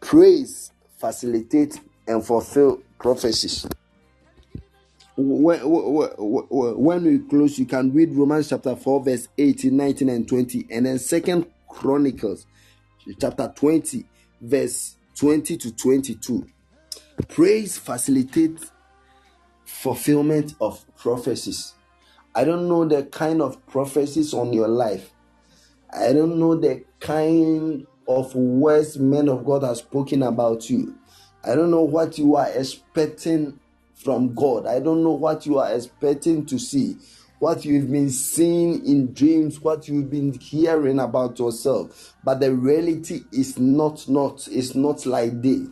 Praise 0.00 0.72
facilitates 0.98 1.78
and 2.08 2.26
fulfill 2.26 2.82
prophecies. 2.98 3.66
When, 5.16 7.04
we 7.04 7.18
close, 7.28 7.58
you 7.58 7.66
can 7.66 7.92
read 7.92 8.12
Romans 8.14 8.48
chapter 8.48 8.74
4, 8.74 9.04
verse 9.04 9.28
18, 9.38 9.76
19, 9.76 10.08
and 10.08 10.28
20, 10.28 10.66
and 10.70 10.86
then 10.86 10.98
Second 10.98 11.46
Chronicles 11.68 12.46
chapter 13.20 13.52
20, 13.54 14.04
verse 14.40 14.96
20 15.16 15.56
to 15.56 15.72
22. 15.72 16.46
Praise 17.28 17.78
facilitates 17.78 18.72
fulfillment 19.64 20.54
of 20.60 20.84
prophecies. 20.96 21.74
I 22.34 22.44
don't 22.44 22.68
know 22.68 22.84
the 22.84 23.04
kind 23.04 23.40
of 23.40 23.64
prophecies 23.66 24.34
on 24.34 24.52
your 24.52 24.66
life. 24.66 25.12
I 25.92 26.12
don't 26.12 26.40
know 26.40 26.56
the 26.56 26.84
kind 26.98 27.86
of 28.08 28.34
words 28.34 28.98
men 28.98 29.28
of 29.28 29.44
God 29.44 29.62
have 29.62 29.76
spoken 29.76 30.24
about 30.24 30.68
you. 30.68 30.96
I 31.44 31.54
don't 31.54 31.70
know 31.70 31.82
what 31.82 32.18
you 32.18 32.34
are 32.34 32.48
expecting 32.48 33.60
from 34.04 34.34
God. 34.34 34.66
I 34.66 34.80
don't 34.80 35.04
know 35.04 35.12
what 35.14 35.46
you 35.46 35.58
are 35.60 35.72
expecting 35.74 36.46
to 36.46 36.58
see. 36.60 36.98
What 37.40 37.64
you've 37.66 37.90
been 37.92 38.10
seeing 38.10 38.86
in 38.86 39.14
dreams, 39.14 39.60
what 39.60 39.88
you've 39.88 40.10
been 40.10 40.34
hearing 40.34 41.00
about 41.00 41.38
yourself. 41.40 42.16
But 42.24 42.40
the 42.40 42.54
reality 42.54 43.22
is 43.32 43.58
not 43.58 44.08
not 44.08 44.48
it's 44.50 44.74
not 44.76 45.06
like 45.06 45.42
this. 45.42 45.68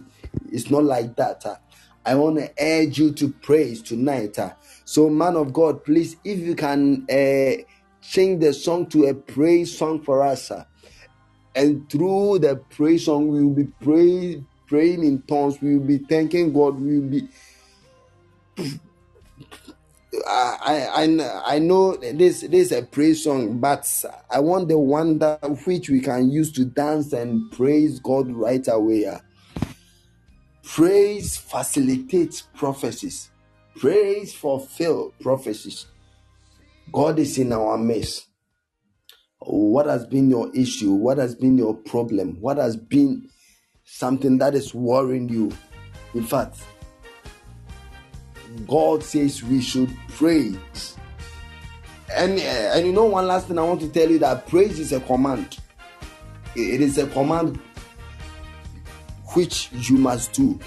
It's 0.51 0.71
not 0.71 0.85
like 0.85 1.17
that. 1.17 1.47
uh. 1.47 1.57
I 2.07 2.17
want 2.17 2.39
to 2.39 2.53
urge 2.61 2.99
you 2.99 3.13
to 3.15 3.33
praise 3.43 3.83
tonight. 3.83 4.39
uh. 4.39 4.55
So, 4.85 5.11
man 5.11 5.37
of 5.37 5.53
God, 5.55 5.85
please, 5.85 6.17
if 6.25 6.41
you 6.41 6.57
can 6.57 7.07
uh, 7.11 7.63
change 8.03 8.43
the 8.43 8.53
song 8.55 8.89
to 8.91 9.07
a 9.07 9.15
praise 9.15 9.79
song 9.79 10.03
for 10.05 10.23
us. 10.25 10.51
uh, 10.51 10.65
and 11.55 11.91
through 11.91 12.41
the 12.41 12.57
praise 12.57 13.07
song, 13.07 13.29
we 13.29 13.45
will 13.45 13.55
be 13.55 13.67
pray, 13.83 14.45
praying 14.69 15.05
in 15.05 15.23
tongues. 15.23 15.61
We 15.61 15.77
will 15.79 15.87
be 15.87 15.99
thanking 15.99 16.53
God. 16.53 16.81
We 16.81 17.01
will 17.01 17.11
be. 17.11 17.29
I, 20.27 20.89
I 20.95 21.55
I 21.55 21.59
know 21.59 21.97
this 21.97 22.43
this 22.43 22.71
is 22.71 22.73
a 22.73 22.83
praise 22.83 23.25
song, 23.25 23.59
but 23.59 24.05
I 24.31 24.41
want 24.41 24.69
the 24.69 24.79
one 24.79 25.19
that 25.19 25.41
which 25.67 25.89
we 25.89 26.01
can 26.01 26.31
use 26.31 26.53
to 26.53 26.65
dance 26.65 27.13
and 27.13 27.51
praise 27.53 27.99
God 27.99 28.31
right 28.31 28.67
away. 28.69 29.07
Praise 30.63 31.37
facilitates 31.37 32.43
prophecies. 32.55 33.31
Praise 33.77 34.35
fulfill 34.35 35.13
prophecies. 35.21 35.87
God 36.93 37.19
is 37.19 37.39
in 37.39 37.53
our 37.53 37.79
midst. 37.79 38.27
What 39.41 39.87
has 39.87 40.07
been 40.07 40.31
your 40.31 40.55
issue? 40.55 40.93
What 40.93 41.19
has 41.19 41.35
been 41.35 41.59
your 41.59 41.75
problem? 41.75 42.37
What 42.41 42.59
has 42.59 42.77
been 42.77 43.29
something 43.85 44.39
that 44.39 44.55
is 44.55 44.75
worrying 44.75 45.29
you? 45.29 45.53
In 46.15 46.25
fact, 46.25 46.59
God 48.67 49.03
says 49.03 49.43
we 49.43 49.61
should 49.61 49.95
praise. 50.09 50.97
And, 52.15 52.39
uh, 52.39 52.75
and 52.75 52.87
you 52.87 52.93
know, 52.93 53.05
one 53.05 53.27
last 53.27 53.49
thing 53.49 53.59
I 53.59 53.63
want 53.63 53.81
to 53.81 53.89
tell 53.89 54.11
you 54.11 54.19
that 54.21 54.47
praise 54.47 54.79
is 54.79 54.93
a 54.93 55.01
command. 55.01 55.59
It 56.55 56.81
is 56.81 56.99
a 56.99 57.07
command 57.07 57.59
which 59.35 59.71
you 59.73 59.97
must 59.97 60.33
do. 60.33 60.59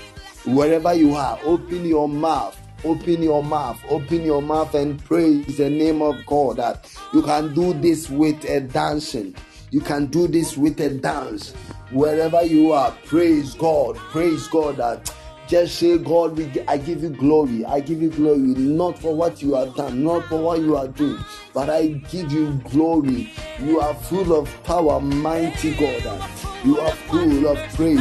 Wherever 0.45 0.93
you 0.93 1.15
are, 1.15 1.39
open 1.43 1.85
your 1.85 2.09
mouth. 2.09 2.59
Open 2.83 3.23
your 3.23 3.43
mouth, 3.43 3.83
open 3.89 4.23
your 4.23 4.43
mouth 4.43 4.75
and 4.75 5.03
praise 5.03 5.57
the 5.57 5.71
name 5.71 6.03
of 6.03 6.23
God. 6.27 6.57
That 6.57 6.87
you 7.13 7.23
can 7.23 7.51
do 7.55 7.73
this 7.73 8.11
with 8.11 8.45
a 8.45 8.61
dancing. 8.61 9.35
You 9.71 9.81
can 9.81 10.05
do 10.05 10.27
this 10.27 10.55
with 10.55 10.79
a 10.79 10.89
dance. 10.89 11.53
Wherever 11.89 12.43
you 12.43 12.73
are, 12.73 12.91
praise 13.05 13.55
God. 13.55 13.95
Praise 13.95 14.47
God. 14.47 14.77
That 14.77 15.11
just 15.47 15.75
say, 15.75 15.97
God, 15.97 16.37
we, 16.37 16.49
I 16.67 16.77
give 16.77 17.03
you 17.03 17.09
glory. 17.09 17.63
I 17.65 17.79
give 17.79 18.01
you 18.01 18.09
glory, 18.09 18.37
not 18.39 18.97
for 18.97 19.15
what 19.15 19.41
you 19.41 19.55
have 19.55 19.75
done, 19.75 20.03
not 20.03 20.25
for 20.25 20.39
what 20.39 20.59
you 20.59 20.75
are 20.75 20.87
doing, 20.87 21.23
but 21.53 21.69
I 21.69 21.87
give 22.09 22.31
you 22.31 22.53
glory. 22.71 23.31
You 23.59 23.79
are 23.79 23.93
full 23.93 24.33
of 24.33 24.49
power, 24.63 24.99
mighty 24.99 25.75
God. 25.75 26.29
You 26.63 26.79
are 26.79 26.91
full 26.91 27.47
of 27.47 27.57
praise. 27.75 27.99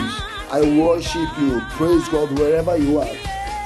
I 0.50 0.60
worship 0.78 1.28
you. 1.38 1.60
Praise 1.72 2.08
God 2.08 2.38
wherever 2.38 2.76
you 2.76 3.00
are. 3.00 3.16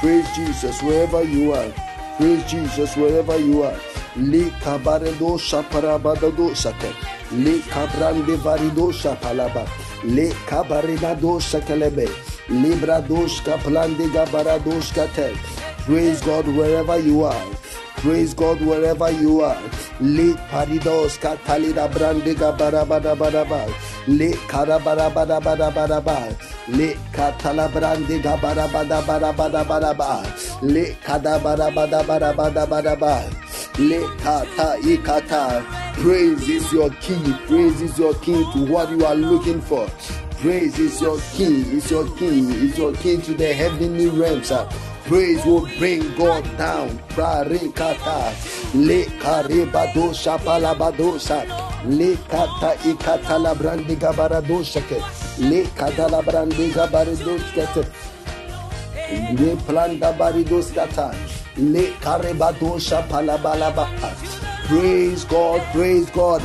Praise 0.00 0.26
Jesus 0.34 0.82
wherever 0.82 1.22
you 1.22 1.52
are. 1.52 1.72
Praise 2.16 2.44
Jesus 2.50 2.96
wherever 2.96 3.36
you 3.36 3.62
are. 3.62 3.78
Le 4.16 4.50
kabaredo 4.60 5.38
shaparabadado 5.38 6.54
shate. 6.56 6.94
Le 7.32 7.60
kabrande 7.60 8.36
varido 8.38 8.90
shapalaba. 8.92 9.68
Le 10.04 10.30
kabarenado 10.46 11.38
shakalebe. 11.38 12.08
Libradosh 12.48 13.42
kaplande 13.42 14.08
gabaradosh 14.08 14.94
kate. 14.94 15.36
Praise 15.84 16.20
God 16.22 16.46
wherever 16.48 16.96
you 16.98 17.24
are. 17.24 17.46
Praise 17.96 18.32
God 18.32 18.60
wherever 18.62 19.10
you 19.10 19.42
are. 19.42 19.60
Le 20.00 20.34
paridos 20.50 21.18
katalida 21.18 21.88
brandiga 21.92 22.56
barabada 22.56 23.14
baraba. 23.16 23.66
Le 24.06 24.30
karabara 24.48 25.10
bada 25.12 25.40
bada 25.42 25.70
bada 25.70 26.02
ba. 26.02 26.34
Le 26.68 26.94
katala 27.12 27.68
brandiga 27.68 28.38
barabada 28.38 29.02
barabada 29.02 29.64
baraba. 29.64 30.22
Le 30.62 30.94
kadabara 31.04 31.70
bada 31.74 32.02
bada 32.02 32.32
bada 32.34 32.66
bada 32.66 32.98
ba. 32.98 33.30
Le 33.78 34.00
kata 34.22 34.76
ikata. 34.80 35.62
Praise 35.96 36.48
is 36.48 36.72
your 36.72 36.90
key. 37.00 37.20
Praise 37.46 37.82
is 37.82 37.98
your 37.98 38.14
key 38.14 38.40
to 38.52 38.64
what 38.70 38.88
you 38.90 39.04
are 39.04 39.16
looking 39.16 39.60
for. 39.60 39.86
Praise 40.40 40.78
is 40.78 41.00
your 41.00 41.18
key. 41.34 41.62
It's 41.76 41.90
your 41.90 42.06
key. 42.16 42.46
It's 42.66 42.78
your 42.78 42.92
key 42.94 43.16
to 43.16 43.34
the 43.34 43.52
heavenly 43.52 44.06
realms. 44.06 44.52
Praise 45.06 45.44
will 45.44 45.66
bring 45.78 46.14
God 46.14 46.44
down. 46.56 46.90
Prarikata. 47.08 48.30
Le 48.72 49.06
karibado 49.18 50.14
shapalabadosa. 50.14 51.42
Le 51.86 52.14
kata 52.30 52.76
ikata 52.86 53.42
la 53.42 53.52
brandiga 53.52 54.12
baradosake. 54.14 55.02
Le 55.40 55.66
kada 55.74 56.06
la 56.06 56.22
brandiga 56.22 56.86
baradoskete. 56.86 57.84
Le 59.40 59.56
planda 59.66 60.12
baridos 60.16 60.72
kata. 60.72 61.16
Le 61.56 61.90
karebadosha 62.00 63.02
palabalaba. 63.08 64.37
Praise 64.68 65.24
God, 65.24 65.62
praise 65.72 66.10
God. 66.10 66.42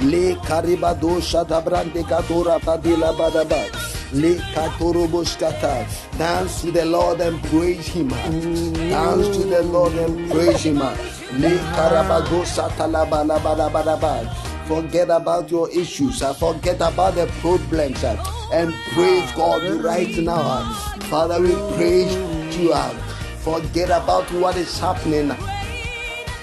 Le 0.00 0.36
karibadosha 0.44 1.48
da 1.48 1.62
brande 1.62 2.04
kadora 2.04 2.60
badila 2.60 3.16
badaba. 3.16 3.64
Le 4.12 4.36
katoroboskata. 4.52 5.86
Dance 6.18 6.60
to 6.60 6.70
the 6.70 6.84
Lord 6.84 7.20
and 7.22 7.42
praise 7.44 7.86
Him. 7.88 8.08
Dance 8.08 9.36
to 9.38 9.44
the 9.44 9.62
Lord 9.62 9.94
and 9.94 10.30
praise 10.30 10.62
Him. 10.62 10.76
Le 10.76 11.56
karabadosa 11.72 12.68
talabalabadabadaba. 12.76 14.28
Forget 14.68 15.08
about 15.08 15.50
your 15.50 15.70
issues. 15.70 16.22
Forget 16.38 16.82
about 16.82 17.14
the 17.14 17.26
problems. 17.40 18.04
And 18.52 18.74
praise 18.92 19.32
God 19.32 19.82
right 19.82 20.14
now. 20.18 20.70
Father, 21.08 21.40
we 21.40 21.54
praise 21.76 22.12
you. 22.58 22.74
Forget 23.38 23.88
about 23.88 24.30
what 24.32 24.56
is 24.56 24.78
happening. 24.78 25.30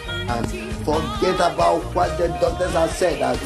And 0.07 0.70
forget 0.83 1.35
about 1.35 1.81
what 1.95 2.17
the 2.17 2.27
doctors 2.39 2.73
have 2.73 2.91
said. 2.91 3.37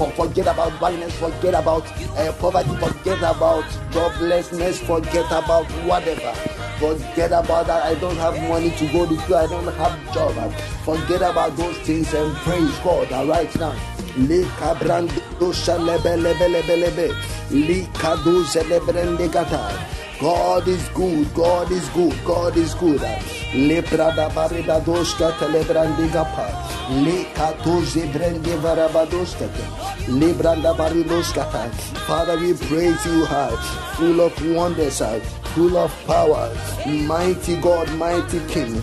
for, 0.00 0.10
forget 0.12 0.46
about 0.46 0.72
violence, 0.80 1.14
forget 1.14 1.52
about 1.54 1.84
uh, 2.16 2.32
poverty, 2.40 2.74
forget 2.76 3.18
about 3.18 3.64
joblessness, 3.92 4.78
forget 4.86 5.26
about 5.26 5.66
whatever. 5.84 6.32
Forget 6.80 7.32
about 7.32 7.66
that. 7.66 7.82
I 7.84 7.94
don't 8.00 8.16
have 8.16 8.32
money 8.48 8.70
to 8.70 8.86
go 8.90 9.06
to 9.06 9.14
school. 9.20 9.36
I 9.36 9.46
don't 9.46 9.74
have 9.74 10.14
job. 10.14 10.32
Forget 10.88 11.20
about 11.20 11.54
those 11.54 11.76
things 11.80 12.14
and 12.14 12.34
praise 12.36 12.78
God 12.78 13.10
right 13.28 13.54
now. 13.60 13.74
Le 14.16 14.44
cabrando 14.58 15.52
shalebe 15.52 16.16
lebe 16.16 16.48
lebe 16.48 16.76
lebe. 16.80 17.14
Li 17.50 17.86
kadu 17.92 18.44
celebrende 18.44 19.30
gata. 19.30 19.99
God 20.20 20.68
is 20.68 20.86
good, 20.90 21.32
God 21.32 21.72
is 21.72 21.88
good, 21.90 22.14
God 22.26 22.54
is 22.56 22.74
good. 22.74 23.00
Lebrada 23.00 24.28
barida 24.34 24.78
doska 24.84 25.32
telebrandiga 25.38 26.24
pa. 26.34 26.46
Le 27.04 27.24
kato 27.34 27.80
zebrende 27.92 28.54
varabadoska. 28.60 29.48
Lebranda 30.08 30.76
baridoska. 30.76 31.44
Father, 32.06 32.36
we 32.36 32.52
praise 32.52 33.06
you 33.06 33.24
high, 33.24 33.56
full 33.96 34.20
of 34.20 34.54
wonders, 34.54 35.00
uh, 35.00 35.18
full 35.54 35.78
of 35.78 35.90
power, 36.06 36.52
mighty 36.86 37.56
God, 37.56 37.90
mighty 37.96 38.40
King. 38.52 38.74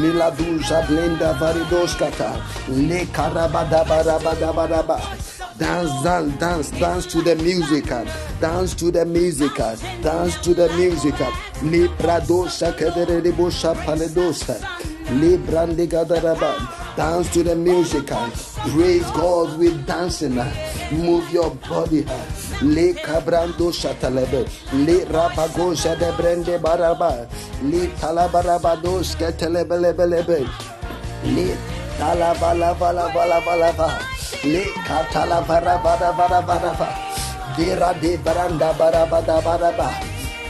Miladuja 0.00 0.80
blenda 0.86 1.34
varidoska. 1.38 2.08
Le 2.68 3.04
karabada 3.12 3.84
barabada 3.84 4.50
baraba. 4.54 5.35
Dance, 5.58 5.90
dance, 6.02 6.36
dance, 6.38 6.70
dance 6.72 7.06
to 7.06 7.22
the 7.22 7.34
music. 7.36 7.86
Dance 8.40 8.74
to 8.74 8.90
the 8.90 9.04
music. 9.06 9.54
Dance 9.56 10.36
to 10.40 10.52
the 10.54 10.68
music. 10.76 11.18
uh. 11.20 11.30
Libradosa 11.62 12.72
kederebosha 12.76 13.74
paledosa. 13.84 14.58
Librandigadaraba. 15.20 16.96
Dance 16.96 17.30
to 17.32 17.42
the 17.42 17.54
music. 17.56 18.06
Praise 18.06 19.10
God 19.12 19.58
with 19.58 19.86
dancing. 19.86 20.34
Move 20.92 21.30
your 21.32 21.50
body. 21.68 22.04
Le 22.60 22.92
cabrando 22.94 23.72
shatalebe. 23.72 24.46
Le 24.84 25.04
rabagosha 25.06 25.94
de 25.98 26.12
brende 26.18 26.58
baraba. 26.60 27.26
Le 27.62 27.86
talabarabados 27.98 29.14
ketelebelebelebe. 29.16 30.46
Le 31.24 31.56
talabalabalabalaba. 31.98 34.15
Le 34.44 34.64
katalabarabarabarabaraba. 34.86 36.88
Dera 37.56 37.92
de 38.00 38.16
baranda 38.18 38.72
barabada 38.74 39.40
baraba. 39.42 39.90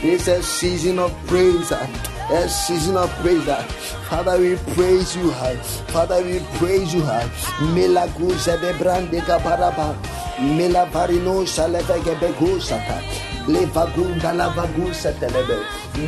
It's 0.03 0.27
a 0.27 0.41
season 0.43 0.99
of 0.99 1.11
praise. 1.27 1.71
uh, 1.71 1.87
A 2.31 2.47
season 2.47 2.97
of 2.97 3.09
praise. 3.21 3.47
uh. 3.47 3.63
Father, 4.09 4.37
we 4.39 4.55
praise 4.75 5.15
you. 5.15 5.31
uh. 5.31 5.55
Father, 5.93 6.21
we 6.23 6.39
praise 6.59 6.93
you. 6.93 7.01
uh. 7.03 7.27
Milagusa 7.73 8.57
de 8.61 8.73
brande 8.77 9.21
gabaraba. 9.25 9.95
Mila 10.39 10.85
varino 10.91 11.43
shalevege 11.45 12.15
begusata. 12.19 13.01
Levagunda 13.47 14.33
la 14.33 14.49
vagusa 14.49 15.11
telebe. 15.19 15.57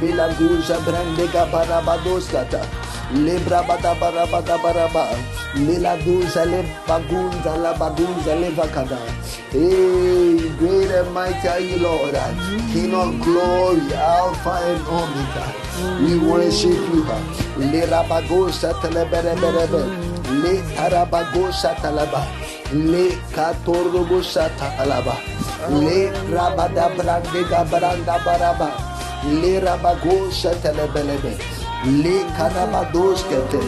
Milagusa 0.01 0.77
brande 0.85 1.25
gabarabadoskata. 1.31 2.61
Lebra 3.13 3.63
bada 3.63 3.95
bara 3.99 4.25
bada 4.27 4.57
bara 4.61 4.87
ba. 4.93 5.07
Mila 5.55 5.95
le 5.95 6.63
bagunza 6.85 7.55
la 7.57 7.73
bagunza 7.73 8.35
le 8.35 8.51
vakada. 8.51 8.99
Hey, 9.51 10.49
great 10.59 10.91
and 10.91 11.13
mighty 11.13 11.47
are 11.47 11.59
you, 11.59 11.77
Lord. 11.79 12.13
King 12.71 12.93
of 12.93 13.19
glory, 13.21 13.93
Alpha 13.95 14.59
and 14.69 14.85
Omega. 14.87 15.45
We 16.03 16.19
worship 16.19 16.69
you. 16.69 17.03
Le 17.57 17.87
rabagosa 17.87 18.73
telebere 18.81 19.33
berebe. 19.41 19.81
Le 20.43 20.61
tarabagosa 20.75 21.73
talaba. 21.81 22.27
Le 22.73 23.09
katorogosa 23.33 24.49
talaba. 24.59 25.15
Le 25.67 26.11
rabada 26.31 26.89
brandega 26.95 27.63
branda 27.69 28.17
baraba. 28.25 28.69
Le 29.41 29.59
rabagosa 29.59 30.55
telebelebe. 30.61 31.37
Le 31.85 32.23
canabados 32.35 33.23
kete, 33.23 33.61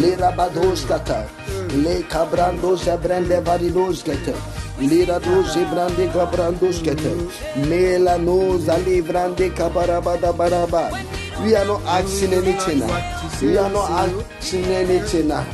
le 0.00 0.16
rabados 0.16 0.84
kata, 0.86 1.26
le 1.74 2.02
cabrandos 2.08 2.86
abrande 2.86 3.40
varidos 3.42 4.04
kete, 4.04 4.34
le 4.78 5.04
rados 5.04 5.56
ibrande 5.56 6.06
cabrandos 6.12 6.78
kete, 6.80 7.10
me 7.68 7.98
la 7.98 8.16
nos 8.18 8.68
alivrande 8.68 9.52
cabarabada 9.52 10.32
baraba. 10.32 10.90
We 11.42 11.56
are 11.56 11.64
not 11.64 11.82
asking 11.86 12.34
anything. 12.34 12.80
now. 12.80 13.38
We 13.42 13.58
are 13.58 13.68
not 13.68 13.90
asking 13.90 14.66
anything. 14.66 15.26
now. 15.28 15.44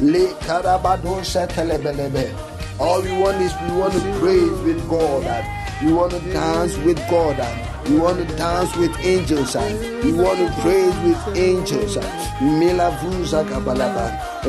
Le 0.00 0.28
carabados 0.46 1.36
telebelebe. 1.48 2.51
All 2.82 3.00
we 3.00 3.12
want 3.12 3.40
is 3.40 3.52
we 3.62 3.76
want 3.78 3.92
to 3.94 4.00
praise 4.18 4.58
with 4.66 4.80
God. 4.90 5.22
and 5.24 5.86
We 5.86 5.92
want 5.92 6.10
to 6.12 6.20
dance 6.32 6.76
with 6.78 6.98
God. 7.08 7.38
and 7.38 7.88
We 7.88 7.98
want 8.00 8.18
to 8.18 8.36
dance 8.36 8.74
with 8.76 8.90
angels. 8.98 9.54
and 9.54 10.04
We 10.04 10.12
want 10.12 10.38
to 10.38 10.48
praise 10.62 10.96
with 11.06 11.36
angels. 11.36 11.96
Mila 12.40 12.90
vuza 13.00 13.44
kabalaba. 13.50 14.06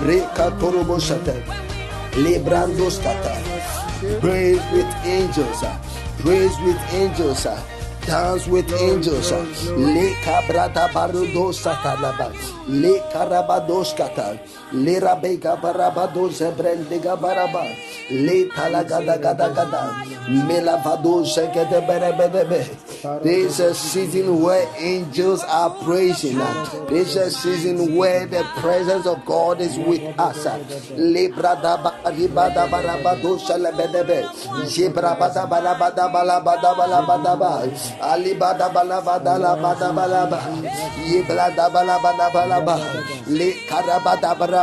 Reka 0.08 0.50
torobo 0.60 0.98
shate. 1.00 1.36
Lebrandos 2.24 2.98
kata. 3.04 3.36
Praise 4.20 4.62
with 4.74 4.90
angels. 5.06 5.62
Praise 6.18 6.58
with 6.66 6.80
angels. 6.92 7.46
Dance 8.08 8.48
with 8.48 8.74
angels. 8.74 9.32
Le 9.78 10.08
cabrata 10.26 10.88
barudos 10.92 11.62
satalaba. 11.64 12.34
Le 12.68 13.00
carabados 13.14 13.94
baraba. 17.18 17.64
Talagada 18.50 19.18
gada 19.22 19.50
gada. 19.54 19.94
This 23.24 23.54
is 23.54 23.60
a 23.60 23.74
season 23.76 24.42
where 24.42 24.66
angels 24.80 25.44
are 25.44 25.70
praising. 25.84 26.40
ah. 26.42 26.66
This 26.90 27.10
is 27.10 27.16
a 27.18 27.30
season 27.32 27.96
where 27.98 28.26
the 28.26 28.44
presence 28.62 29.06
of 29.06 29.24
God 29.26 29.60
is 29.62 29.78
with 29.78 30.02
us. 30.18 30.46
ah. 30.48 30.58
Librada 30.98 31.78
baribada 31.84 32.66
barabado 32.72 33.38
shalabedebe. 33.40 34.24
Jibrabada 34.72 35.46
balabada 35.50 36.08
balabada 36.10 36.74
balabada 36.76 37.36
ba. 37.38 37.62
Balaba. 39.94 40.40
Balabada 41.74 42.30
balaba. 42.34 42.76
Baraba. 44.40 44.63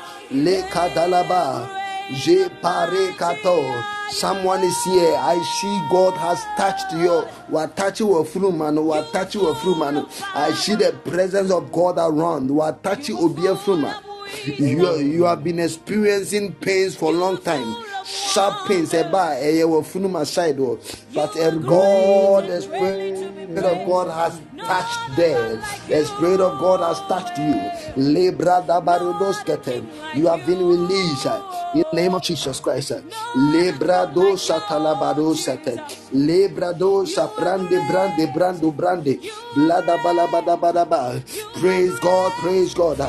Le 0.33 0.61
kadalaba. 0.69 1.69
Je 2.11 2.49
pare 2.61 3.13
kato. 3.17 3.63
Someone 4.09 4.63
is 4.63 4.83
here. 4.83 5.15
I 5.15 5.41
see 5.59 5.81
God 5.89 6.13
has 6.17 6.43
touched 6.57 6.91
you. 6.93 7.21
What 7.47 7.75
touch 7.77 7.99
you 8.01 8.23
through 8.25 8.51
man? 8.51 8.83
What 8.83 9.11
touch 9.13 9.35
you 9.35 9.53
through 9.55 9.75
man? 9.75 10.05
I 10.33 10.51
see 10.51 10.75
the 10.75 10.93
presence 11.05 11.51
of 11.51 11.71
God 11.71 11.97
around. 11.97 12.49
What 12.49 12.83
touch 12.83 13.09
you 13.09 13.33
through 13.57 13.77
man? 13.77 13.95
You, 14.45 14.97
you 14.97 15.23
have 15.23 15.43
been 15.43 15.59
experiencing 15.59 16.53
pains 16.55 16.95
for 16.95 17.13
a 17.13 17.17
long 17.17 17.37
time. 17.41 17.75
Sharp 18.03 18.67
pains, 18.67 18.91
eba, 18.93 19.35
eye 19.37 19.63
wo 19.65 19.81
funuma 19.81 20.25
side, 20.25 20.59
oh. 20.59 20.79
but 21.13 21.35
eh, 21.37 21.51
God, 21.51 22.47
the 22.47 22.61
Spirit 22.61 23.65
of 23.65 23.87
God 23.87 24.09
has 24.09 24.39
touched 24.57 25.15
there. 25.17 25.57
The 25.87 26.05
Spirit 26.05 26.39
of 26.41 26.59
God 26.59 26.79
has 26.81 26.99
touched 27.07 27.37
you. 27.37 27.53
Lebra 28.01 28.65
da 28.65 28.79
barudos 28.81 29.43
kete. 29.43 29.83
You 30.15 30.27
have 30.27 30.45
been 30.45 30.59
released 30.65 31.25
in 31.75 31.83
the 31.91 31.95
name 31.95 32.15
of 32.15 32.21
Jesus 32.23 32.59
Christ. 32.59 32.91
uh. 32.91 33.01
Lebra 33.35 34.11
do 34.13 34.33
satalabado 34.35 35.35
sete. 35.35 35.77
Lebra 36.13 36.77
do 36.77 37.05
saprande 37.05 37.79
brande 37.87 38.27
brando 38.33 38.71
brande. 38.75 39.19
Blada 39.55 39.97
balabada 40.03 40.57
badaba. 40.59 41.21
Praise 41.59 41.97
God, 41.99 42.31
praise 42.41 42.73
God. 42.73 42.99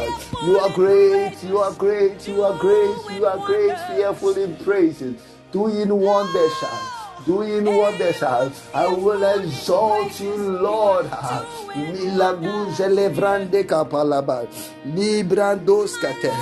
You 0.44 0.58
are 0.58 0.70
great, 0.70 1.42
you 1.44 1.58
are 1.58 1.72
great, 1.72 2.26
you 2.28 2.42
are 2.42 2.58
great, 2.58 2.96
you 3.16 3.26
are 3.26 3.38
great, 3.46 3.76
fearful 3.88 4.36
in 4.36 4.56
praises, 4.82 5.22
doing 5.52 5.88
wonders. 5.88 6.58
uh. 6.62 6.98
Doing 7.24 7.64
wonders. 7.64 8.20
I 8.20 8.88
will 8.88 9.22
exalt 9.22 10.18
you, 10.18 10.34
Lord. 10.34 11.06
Milaguze 11.06 12.88
levrande 12.90 13.62
kapalaba, 13.64 14.48
librandos 14.84 15.94
kate. 16.00 16.32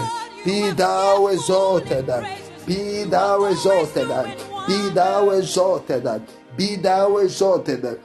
Be 0.45 0.71
thou 0.71 1.27
exalted, 1.29 2.07
be 2.67 3.05
thou 3.05 3.45
exalted, 3.45 4.09
be 4.67 4.89
thou 4.95 5.31
exalted, 5.31 6.07
uh. 6.07 6.19
be 6.57 6.77
thou 6.77 7.19
exalted. 7.19 8.01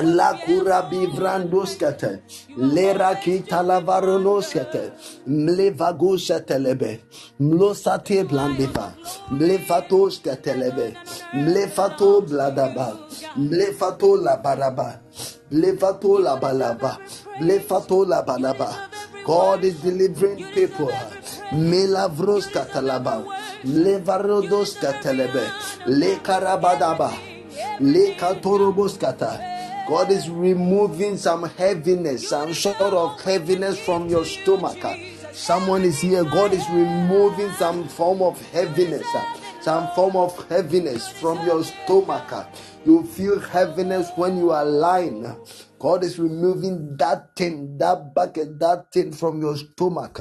La 0.00 0.38
cura 0.40 0.88
bivranduscate, 0.88 2.22
lera 2.56 3.14
kita 3.20 3.60
lavaronoscate, 3.62 4.92
mlevagusa 5.26 6.40
telebe, 6.46 7.00
mlosate 7.38 8.24
blandiva, 8.24 8.94
mlefatosca 9.30 10.36
telebe, 10.40 10.96
mlefato 11.34 12.22
bladaba, 12.22 12.96
mlefato 13.36 14.16
labaraba, 14.16 15.00
mlefato 15.50 16.18
labalaba, 16.18 16.96
mlefato 17.40 18.04
labalaba. 18.06 18.88
God 19.26 19.62
is 19.62 19.74
delivering 19.82 20.44
people. 20.54 20.90
Melavros 21.52 22.48
katalaba, 22.48 23.22
levarodos 23.62 24.74
katalebe, 24.80 25.44
le 25.86 26.16
karabadaba, 26.16 27.12
le 27.78 28.16
katoroboskata. 28.16 29.51
God 29.88 30.10
is 30.10 30.30
removing 30.30 31.16
some 31.16 31.42
heaviness, 31.42 32.28
some 32.28 32.54
sort 32.54 32.80
of 32.80 33.20
heaviness 33.20 33.78
from 33.80 34.08
your 34.08 34.24
stomach. 34.24 34.78
Someone 35.32 35.82
is 35.82 35.98
here. 36.00 36.24
God 36.24 36.52
is 36.52 36.68
removing 36.70 37.50
some 37.52 37.88
form 37.88 38.22
of 38.22 38.40
heaviness, 38.52 39.06
some 39.62 39.88
form 39.94 40.16
of 40.16 40.34
heaviness 40.48 41.08
from 41.08 41.44
your 41.46 41.62
stomach. 41.62 42.48
You 42.84 43.04
feel 43.04 43.38
heaviness 43.38 44.10
when 44.16 44.36
you 44.36 44.50
are 44.50 44.64
lying. 44.64 45.24
God 45.78 46.02
is 46.02 46.18
removing 46.18 46.96
that 46.96 47.34
thing, 47.36 47.78
that 47.78 48.14
bucket, 48.14 48.58
that 48.58 48.90
thing 48.92 49.12
from 49.12 49.40
your 49.40 49.56
stomach. 49.56 50.18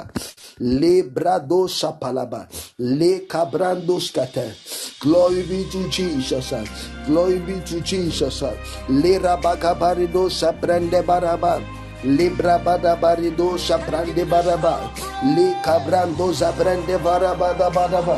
Le 0.59 1.03
brado 1.09 1.67
shapalaba, 1.67 2.47
le 2.77 3.21
cabrando 3.27 3.99
scatter. 3.99 4.53
Glory 4.99 5.43
be 5.43 5.67
to 5.71 5.89
Jesus. 5.89 6.53
Glory 7.07 7.39
be 7.39 7.59
to 7.61 7.81
Jesus. 7.81 8.43
Le 8.89 9.19
rabakabarido 9.19 10.29
saprende 10.29 11.01
baraba. 11.03 11.80
Librabadabarido 12.03 13.57
Shaprande 13.57 14.25
Baraba. 14.25 14.89
Li 15.35 15.53
cabrando 15.63 16.33
zabrande 16.33 16.97
varabada 16.97 17.69
badaba. 17.71 18.17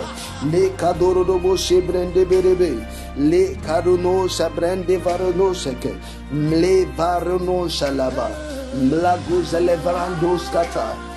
Li 0.49 0.69
caduro 0.77 1.25
do 1.25 1.37
moche 1.37 1.81
brande 1.81 2.25
berebe. 2.25 2.79
Li 3.17 3.57
caruno 3.65 4.29
sabrande 4.29 4.97
varono 4.97 5.53
seque. 5.53 5.99
Li 6.31 6.85
varono 6.95 7.67
shalaba. 7.67 8.29
Mlaguz 8.73 9.51
levarando 9.51 10.33
os 10.33 10.47
catar. 10.47 11.12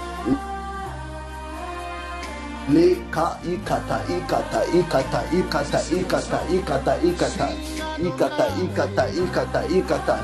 Le 2.66 2.98
ka 3.14 3.38
ikata 3.46 4.02
ikata 4.10 4.60
ikata 4.74 5.20
ikata 5.22 5.22
ikata 5.30 5.80
ikata 5.94 6.40
ikata 6.50 7.46
ikata 8.02 8.46
ikata 8.58 9.04
ikata 9.22 9.60
ikata 9.70 10.16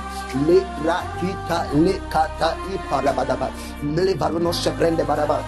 le 0.46 0.58
ra 0.82 0.98
kita 1.22 1.58
le 1.78 1.94
kata 2.10 2.50
iparabadaba 2.74 3.46
le 3.94 4.14
varono 4.18 4.50
se 4.50 4.74
prende 4.74 5.06
baraba 5.06 5.38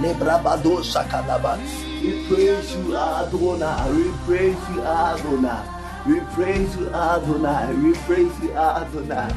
le 0.00 0.14
brabado 0.14 0.78
sakadaba 0.78 1.58
we 2.02 2.12
praise 2.30 2.70
you 2.76 2.94
Adonai 2.94 3.90
we 3.90 4.06
praise 4.22 4.62
you 4.70 4.82
Adonai 4.82 5.71
we 6.06 6.20
praise 6.34 6.76
you 6.76 6.88
Adonai 6.94 7.72
we 7.74 7.92
praise 8.06 8.32
you 8.42 8.52
Adonai 8.56 9.30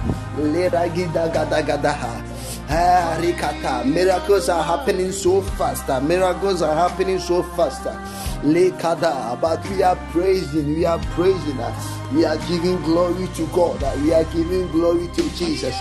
Rikata. 2.68 3.86
Miracles 3.86 4.50
are 4.50 4.64
happening 4.64 5.12
so 5.12 5.42
fast. 5.42 5.88
Miracles 6.04 6.62
are 6.64 6.74
happening 6.76 7.20
so 7.20 7.44
fast. 7.44 7.84
Lekada. 8.44 9.40
But 9.40 9.68
we 9.70 9.84
are 9.84 9.96
praising, 10.12 10.76
we 10.76 10.86
are 10.86 11.00
praising. 11.14 11.58
We 12.14 12.26
are 12.26 12.38
giving 12.48 12.82
glory 12.82 13.28
to 13.36 13.48
God. 13.48 13.80
We 14.02 14.14
are 14.14 14.24
giving 14.26 14.68
glory 14.72 15.08
to 15.16 15.30
Jesus. 15.36 15.80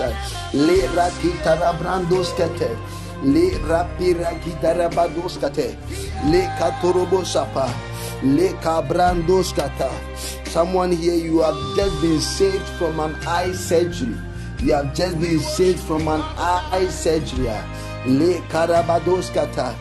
Le 0.53 0.87
rakita 0.95 1.57
rabrandos 1.59 2.33
kete. 2.37 2.77
Le 3.23 3.51
rapira 3.65 4.39
gitara 4.43 4.91
bados 4.93 5.39
kate. 5.41 5.77
Le 6.31 6.43
katorobo 6.59 7.25
sapa. 7.25 7.73
Le 8.23 8.53
kabrandos 8.61 9.55
kata. 9.55 10.44
Someone 10.55 10.93
here, 10.93 11.15
you 11.17 11.41
have 11.41 11.57
just 11.75 12.01
been 12.01 12.21
saved 12.21 12.65
from 12.79 13.01
an 13.01 13.13
eye 13.27 13.51
surgery. 13.51 14.15
You 14.61 14.75
have 14.75 14.95
just 14.95 15.19
been 15.21 15.41
saved 15.41 15.81
from 15.81 16.07
an 16.07 16.21
eye 16.39 16.87
surgery. 16.91 17.49
Le 18.07 18.39
karabadoskata. 18.53 19.75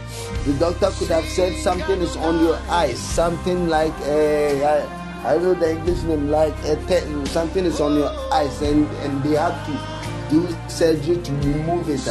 The 0.46 0.54
doctor 0.54 0.90
could 0.98 1.10
have 1.10 1.26
said 1.26 1.54
something 1.62 2.02
is 2.02 2.16
on 2.18 2.44
your 2.44 2.58
eyes, 2.70 2.98
something 2.98 3.68
like 3.70 3.94
uh, 4.02 4.66
I, 4.66 5.34
I 5.36 5.38
know 5.38 5.54
the 5.54 5.74
English 5.78 6.02
name, 6.10 6.32
like 6.32 6.56
a 6.66 6.76
te- 6.88 7.26
something 7.28 7.66
is 7.66 7.80
on 7.80 7.94
your 7.96 8.10
eyes, 8.34 8.60
and, 8.64 8.88
and 9.06 9.22
they 9.22 9.36
have 9.38 9.54
to 9.68 10.34
do 10.34 10.48
surgery 10.70 11.18
to 11.22 11.32
remove 11.34 11.88
it. 11.88 12.04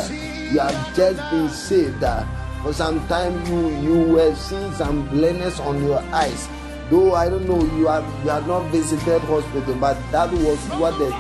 You 0.53 0.61
have 0.61 0.95
just 0.95 1.19
been 1.33 1.49
saved. 1.49 2.05
uh, 2.05 2.25
For 2.63 2.73
some 2.73 3.05
time, 3.09 3.35
you 3.51 3.71
you 3.83 3.99
were 4.15 4.33
seeing 4.37 4.71
some 4.75 5.09
blindness 5.09 5.59
on 5.59 5.83
your 5.85 5.99
eyes. 6.15 6.47
Though 6.91 7.15
I 7.15 7.29
don't 7.29 7.49
know, 7.49 7.63
you 7.79 7.87
have 7.87 8.05
you 8.25 8.31
have 8.31 8.47
not 8.47 8.71
visited 8.71 9.23
hospital, 9.23 9.75
but 9.77 9.97
that 10.13 10.31
was 10.33 10.59
what 10.81 10.99
the 10.99 11.11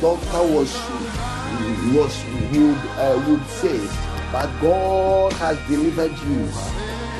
doctor 0.00 0.42
was 0.42 0.72
was 1.94 2.24
would 2.52 2.78
uh, 2.98 3.16
would 3.28 3.46
say 3.46 3.78
but 4.32 4.48
god 4.60 5.32
has 5.34 5.56
delivered 5.68 6.12
you 6.26 6.48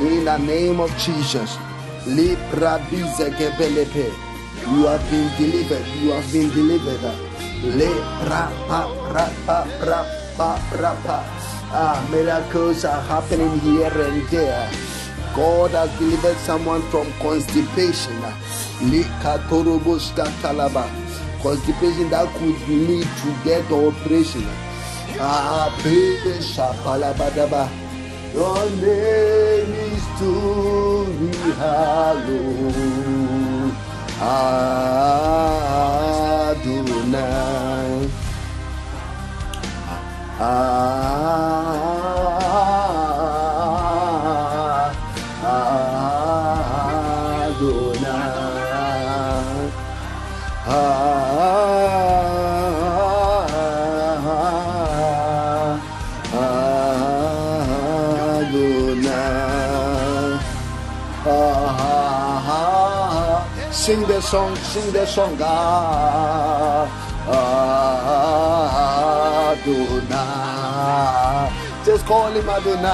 in 0.08 0.24
the 0.24 0.38
name 0.38 0.80
of 0.80 0.90
jesus. 0.96 1.56
You 2.06 2.36
have 4.86 5.04
been 5.10 5.28
delivered 5.38 5.86
you 6.00 6.10
have 6.10 6.32
been 6.32 6.48
delivered. 6.50 7.16
Le 7.62 7.92
ah 11.74 12.06
miracles 12.10 12.84
are 12.84 13.02
happening 13.02 13.60
here 13.60 13.92
and 13.92 14.28
there 14.28 14.91
God 15.34 15.70
has 15.70 15.90
delivered 15.98 16.36
someone 16.38 16.82
from 16.90 17.10
constipation. 17.20 18.20
Constipation 21.42 22.10
that 22.10 22.28
could 22.34 22.68
lead 22.68 23.06
to 23.06 23.34
death 23.44 23.70
or 23.70 23.88
operation. 23.92 24.46
Your 28.34 28.70
name 28.70 29.72
is 29.72 30.04
to 30.18 30.30
be 31.18 31.30
hallowed. 31.52 32.82
Adonai. 34.22 34.82
Adonai. 40.40 42.01
Song, 64.32 64.56
sing 64.56 64.90
the 64.92 65.04
song. 65.04 65.34
Adonai. 69.92 70.32
Just 71.84 72.06
call 72.06 72.32
him 72.32 72.48
Adonai. 72.48 72.92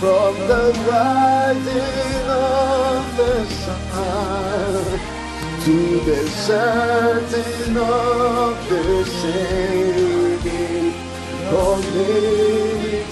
From 0.00 0.34
the 0.50 0.64
rising 0.88 2.26
of 2.30 3.02
the 3.18 3.34
sun 3.62 4.98
to 5.64 5.76
the 6.08 6.20
setting 6.46 7.76
of 7.76 8.54
the 8.70 9.04
same. 9.04 9.91
To 11.80 11.92
be 11.96 13.02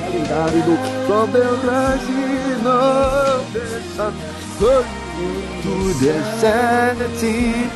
Kalidarido. 0.00 0.74
From 1.06 1.26
the 1.32 1.44
rising 1.66 2.66
of 2.66 3.52
the 3.52 3.66
sun 3.94 4.14
to 4.58 5.74
the 6.00 6.16
setting 6.40 7.70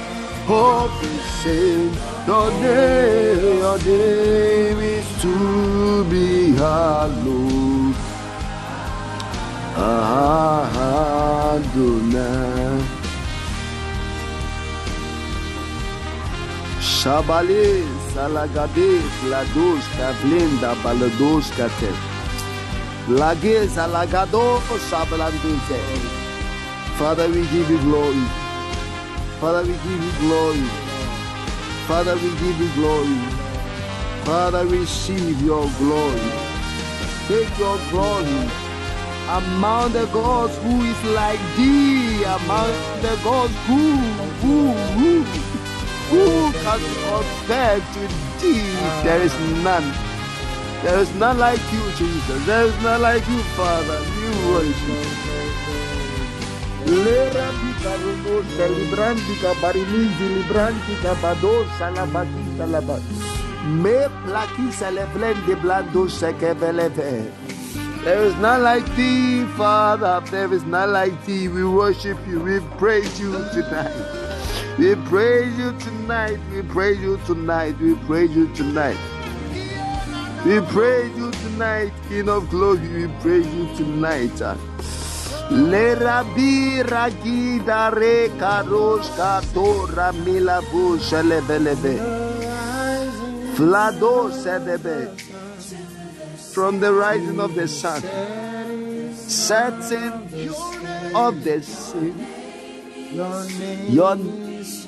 of 0.48 0.90
the 1.02 1.14
same. 1.42 1.92
Your 2.26 2.50
name, 2.62 3.58
your 3.58 3.78
name 3.78 4.78
is 4.78 5.06
to 5.22 6.04
be 6.04 6.52
hallowed. 6.52 7.73
Adonai. 9.76 11.64
Shabale, 16.80 17.82
Salagade, 18.12 19.02
Lados, 19.28 19.84
Kavlinda, 19.96 20.74
Balados, 20.82 21.46
Kate. 21.56 21.92
Lage, 23.08 23.56
Salagado, 23.68 24.60
Shabalanduze. 24.88 25.80
Father, 26.96 27.28
we 27.28 27.42
give 27.48 27.68
you 27.68 27.78
glory. 27.80 28.26
Father, 29.40 29.62
we 29.62 29.72
give 29.72 30.04
you 30.04 30.12
glory. 30.20 30.68
Father, 31.88 32.14
we 32.14 32.30
give 32.42 32.58
you 32.60 32.70
glory. 32.74 33.18
Father, 34.24 34.64
receive 34.66 35.42
your 35.42 35.68
glory. 35.78 36.30
Take 37.26 37.58
your 37.58 37.78
glory 37.90 38.63
among 39.28 39.92
the 39.92 40.06
gods 40.12 40.56
who 40.58 40.82
is 40.82 41.04
like 41.14 41.40
thee, 41.56 42.22
among 42.24 42.68
the 43.00 43.18
gods 43.24 43.54
who, 43.66 43.96
who, 44.44 44.72
who, 44.96 45.22
who 46.10 46.52
can 46.52 46.80
compare 47.08 47.80
to 47.80 48.00
thee? 48.40 48.60
There 49.02 49.22
is 49.22 49.34
none. 49.64 49.92
There 50.82 50.98
is 50.98 51.14
none 51.14 51.38
like 51.38 51.60
you, 51.72 51.82
Jesus. 51.96 52.46
There 52.46 52.66
is 52.66 52.82
none 52.82 53.00
like 53.00 53.26
you, 53.26 53.40
Father. 53.56 53.98
You 54.20 54.30
worship. 54.52 55.24
Bado 61.22 61.64
salabati 61.78 62.42
salabat. 62.58 63.02
Me 63.82 63.96
plaki 64.26 64.70
celebrante 64.70 65.56
blando 65.56 66.08
sekeveleve. 66.08 67.43
There 68.04 68.22
is 68.22 68.34
none 68.36 68.62
like 68.62 68.84
thee, 68.96 69.46
Father. 69.56 70.22
There 70.30 70.52
is 70.52 70.62
none 70.64 70.92
like 70.92 71.24
thee. 71.24 71.48
We 71.48 71.64
worship 71.64 72.18
you. 72.28 72.38
We 72.38 72.60
praise 72.76 73.18
you 73.18 73.32
tonight. 73.54 73.96
We 74.78 74.94
praise 75.08 75.56
you 75.56 75.72
tonight. 75.78 76.38
We 76.52 76.60
praise 76.62 77.00
you 77.00 77.16
tonight. 77.24 77.80
We 77.80 77.94
praise 78.06 78.36
you 78.36 78.52
tonight. 78.54 78.98
We 80.44 80.60
praise 80.60 81.16
you 81.16 81.30
tonight, 81.30 81.92
King 82.10 82.28
of 82.28 82.50
glory. 82.50 82.86
We 82.88 83.08
praise 83.22 83.46
you 83.54 83.74
tonight. 83.74 84.38
Le 85.50 85.94
rabi 85.96 86.82
ragida 86.84 87.90
re 87.96 88.28
karos 88.36 89.08
katora 89.16 90.12
mila 90.26 90.60
bu 90.70 90.98
shelebelebe. 90.98 91.96
Flado. 93.56 94.30
From 96.54 96.78
the 96.78 96.92
rising 96.92 97.40
of 97.40 97.56
the 97.56 97.66
sun, 97.66 98.00
setting 99.12 100.12
of 101.14 101.42
the 101.42 101.60
sun, 101.60 102.14
Your 103.90 104.14
name 104.14 104.60
is 104.60 104.86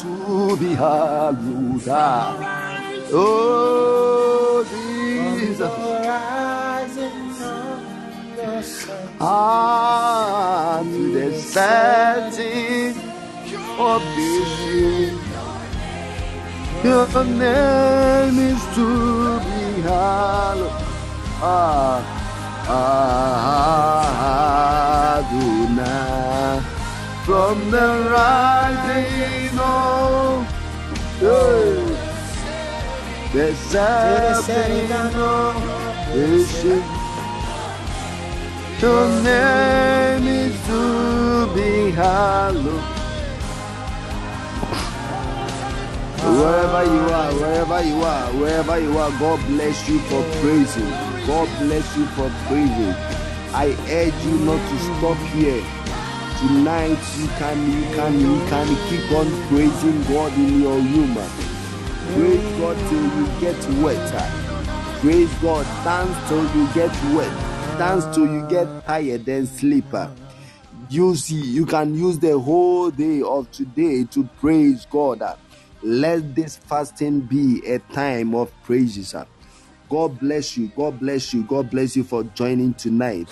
to 0.00 0.56
be 0.56 0.74
hallowed. 0.74 1.52
Oh, 3.12 4.64
Jesus. 4.70 5.70
Ah, 9.20 10.80
to 10.82 11.12
the 11.12 11.38
setting 11.38 12.96
of 13.78 14.00
the 14.16 14.30
sun. 15.20 15.29
Your 16.82 17.06
name 17.24 18.38
is 18.38 18.62
to 18.74 19.38
be 19.40 19.82
hallowed. 19.82 20.72
Ah, 21.42 22.00
ah, 22.66 24.00
Adonai. 25.18 26.62
From 27.26 27.70
the 27.70 27.88
rising 28.10 29.58
of 29.60 30.48
the 31.20 31.38
the 33.34 33.54
setting 33.54 34.90
of 34.90 35.12
the 36.14 36.44
sun. 36.44 36.82
Your 38.80 39.06
name 39.22 40.26
is 40.26 40.56
to 40.66 40.80
be 41.54 41.90
hallowed. 41.90 42.99
Wherever 46.22 46.84
you 46.84 47.00
are, 47.00 47.32
wherever 47.32 47.82
you 47.82 48.02
are, 48.02 48.26
wherever 48.34 48.78
you 48.78 48.98
are, 48.98 49.10
God 49.18 49.40
bless 49.46 49.88
you 49.88 49.98
for 50.00 50.22
praising. 50.42 50.90
God 51.26 51.48
bless 51.60 51.96
you 51.96 52.04
for 52.08 52.30
praising. 52.46 52.94
I 53.56 53.74
urge 53.88 54.24
you 54.26 54.38
not 54.44 54.60
to 54.68 54.78
stop 54.78 55.16
here. 55.32 55.64
Tonight 56.38 57.00
you 57.16 57.26
can 57.40 57.58
you 57.72 57.84
can 57.96 58.20
you 58.20 58.38
can 58.48 58.68
keep 58.88 59.10
on 59.12 59.48
praising 59.48 60.02
God 60.12 60.32
in 60.34 60.60
your 60.60 60.76
room. 60.76 61.14
Praise 62.12 62.58
God 62.58 62.76
till 62.90 63.02
you 63.02 63.26
get 63.40 63.82
wet. 63.82 64.40
Praise 65.00 65.32
God, 65.40 65.64
dance 65.84 66.28
till 66.28 66.44
you 66.54 66.68
get 66.74 66.92
wet. 67.14 67.32
Dance 67.78 68.04
till 68.14 68.26
you 68.26 68.46
get 68.48 68.66
tired 68.86 69.26
and 69.26 69.48
sleep. 69.48 69.86
You 70.90 71.16
see, 71.16 71.40
you 71.40 71.64
can 71.64 71.94
use 71.94 72.18
the 72.18 72.38
whole 72.38 72.90
day 72.90 73.22
of 73.22 73.50
today 73.52 74.04
to 74.10 74.28
praise 74.38 74.86
God. 74.90 75.22
Let 75.82 76.34
this 76.34 76.56
fasting 76.56 77.20
be 77.20 77.62
a 77.66 77.78
time 77.78 78.34
of 78.34 78.52
praises. 78.62 79.14
God 79.88 80.20
bless 80.20 80.56
you. 80.56 80.70
God 80.76 81.00
bless 81.00 81.32
you. 81.34 81.42
God 81.44 81.70
bless 81.70 81.96
you 81.96 82.04
for 82.04 82.22
joining 82.24 82.74
tonight. 82.74 83.28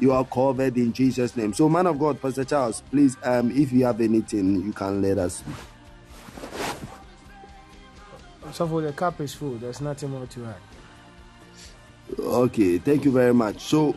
You 0.00 0.12
are 0.12 0.24
covered 0.24 0.76
in 0.76 0.92
Jesus' 0.92 1.36
name. 1.36 1.52
So, 1.52 1.68
man 1.68 1.86
of 1.86 1.98
God, 1.98 2.20
Pastor 2.22 2.44
Charles, 2.44 2.82
please, 2.90 3.16
um, 3.24 3.50
if 3.50 3.72
you 3.72 3.84
have 3.84 4.00
anything, 4.00 4.62
you 4.62 4.72
can 4.72 5.02
let 5.02 5.18
us. 5.18 5.42
So 8.52 8.66
for 8.66 8.80
the 8.80 8.92
cup 8.92 9.20
is 9.20 9.34
full. 9.34 9.56
There's 9.56 9.80
nothing 9.80 10.10
more 10.10 10.26
to 10.26 10.46
add. 10.46 10.56
Okay, 12.18 12.78
thank 12.78 13.04
you 13.04 13.10
very 13.10 13.34
much. 13.34 13.60
So, 13.60 13.94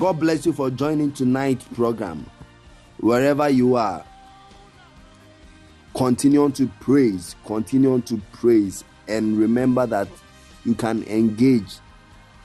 God 0.00 0.18
bless 0.20 0.44
you 0.44 0.52
for 0.52 0.70
joining 0.70 1.12
tonight's 1.12 1.64
program. 1.64 2.26
Wherever 2.98 3.48
you 3.48 3.76
are, 3.76 4.04
continue 5.96 6.42
on 6.42 6.52
to 6.52 6.66
praise, 6.80 7.34
continue 7.46 7.92
on 7.94 8.02
to 8.02 8.20
praise, 8.32 8.84
and 9.08 9.38
remember 9.38 9.86
that 9.86 10.08
you 10.64 10.74
can 10.74 11.02
engage 11.04 11.78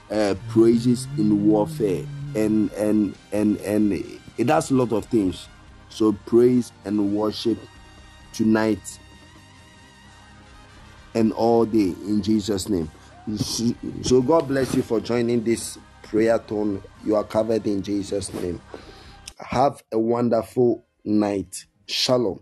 uh, 0.09 0.35
praises 0.49 1.07
in 1.17 1.45
warfare, 1.47 2.05
and 2.35 2.71
and 2.73 3.15
and 3.31 3.57
and 3.57 3.93
it 4.37 4.45
does 4.45 4.71
a 4.71 4.73
lot 4.73 4.91
of 4.93 5.05
things. 5.05 5.47
So 5.89 6.13
praise 6.25 6.71
and 6.85 7.13
worship 7.13 7.57
tonight 8.33 8.99
and 11.13 11.33
all 11.33 11.65
day 11.65 11.93
in 12.07 12.23
Jesus' 12.23 12.69
name. 12.69 12.89
So 14.01 14.21
God 14.21 14.47
bless 14.47 14.73
you 14.73 14.81
for 14.81 15.01
joining 15.01 15.43
this 15.43 15.77
prayerthon, 16.03 16.81
you 17.05 17.15
are 17.15 17.23
covered 17.23 17.65
in 17.67 17.81
Jesus' 17.81 18.33
name. 18.33 18.61
Have 19.37 19.83
a 19.91 19.99
wonderful 19.99 20.85
night. 21.03 21.65
Shalom. 21.87 22.41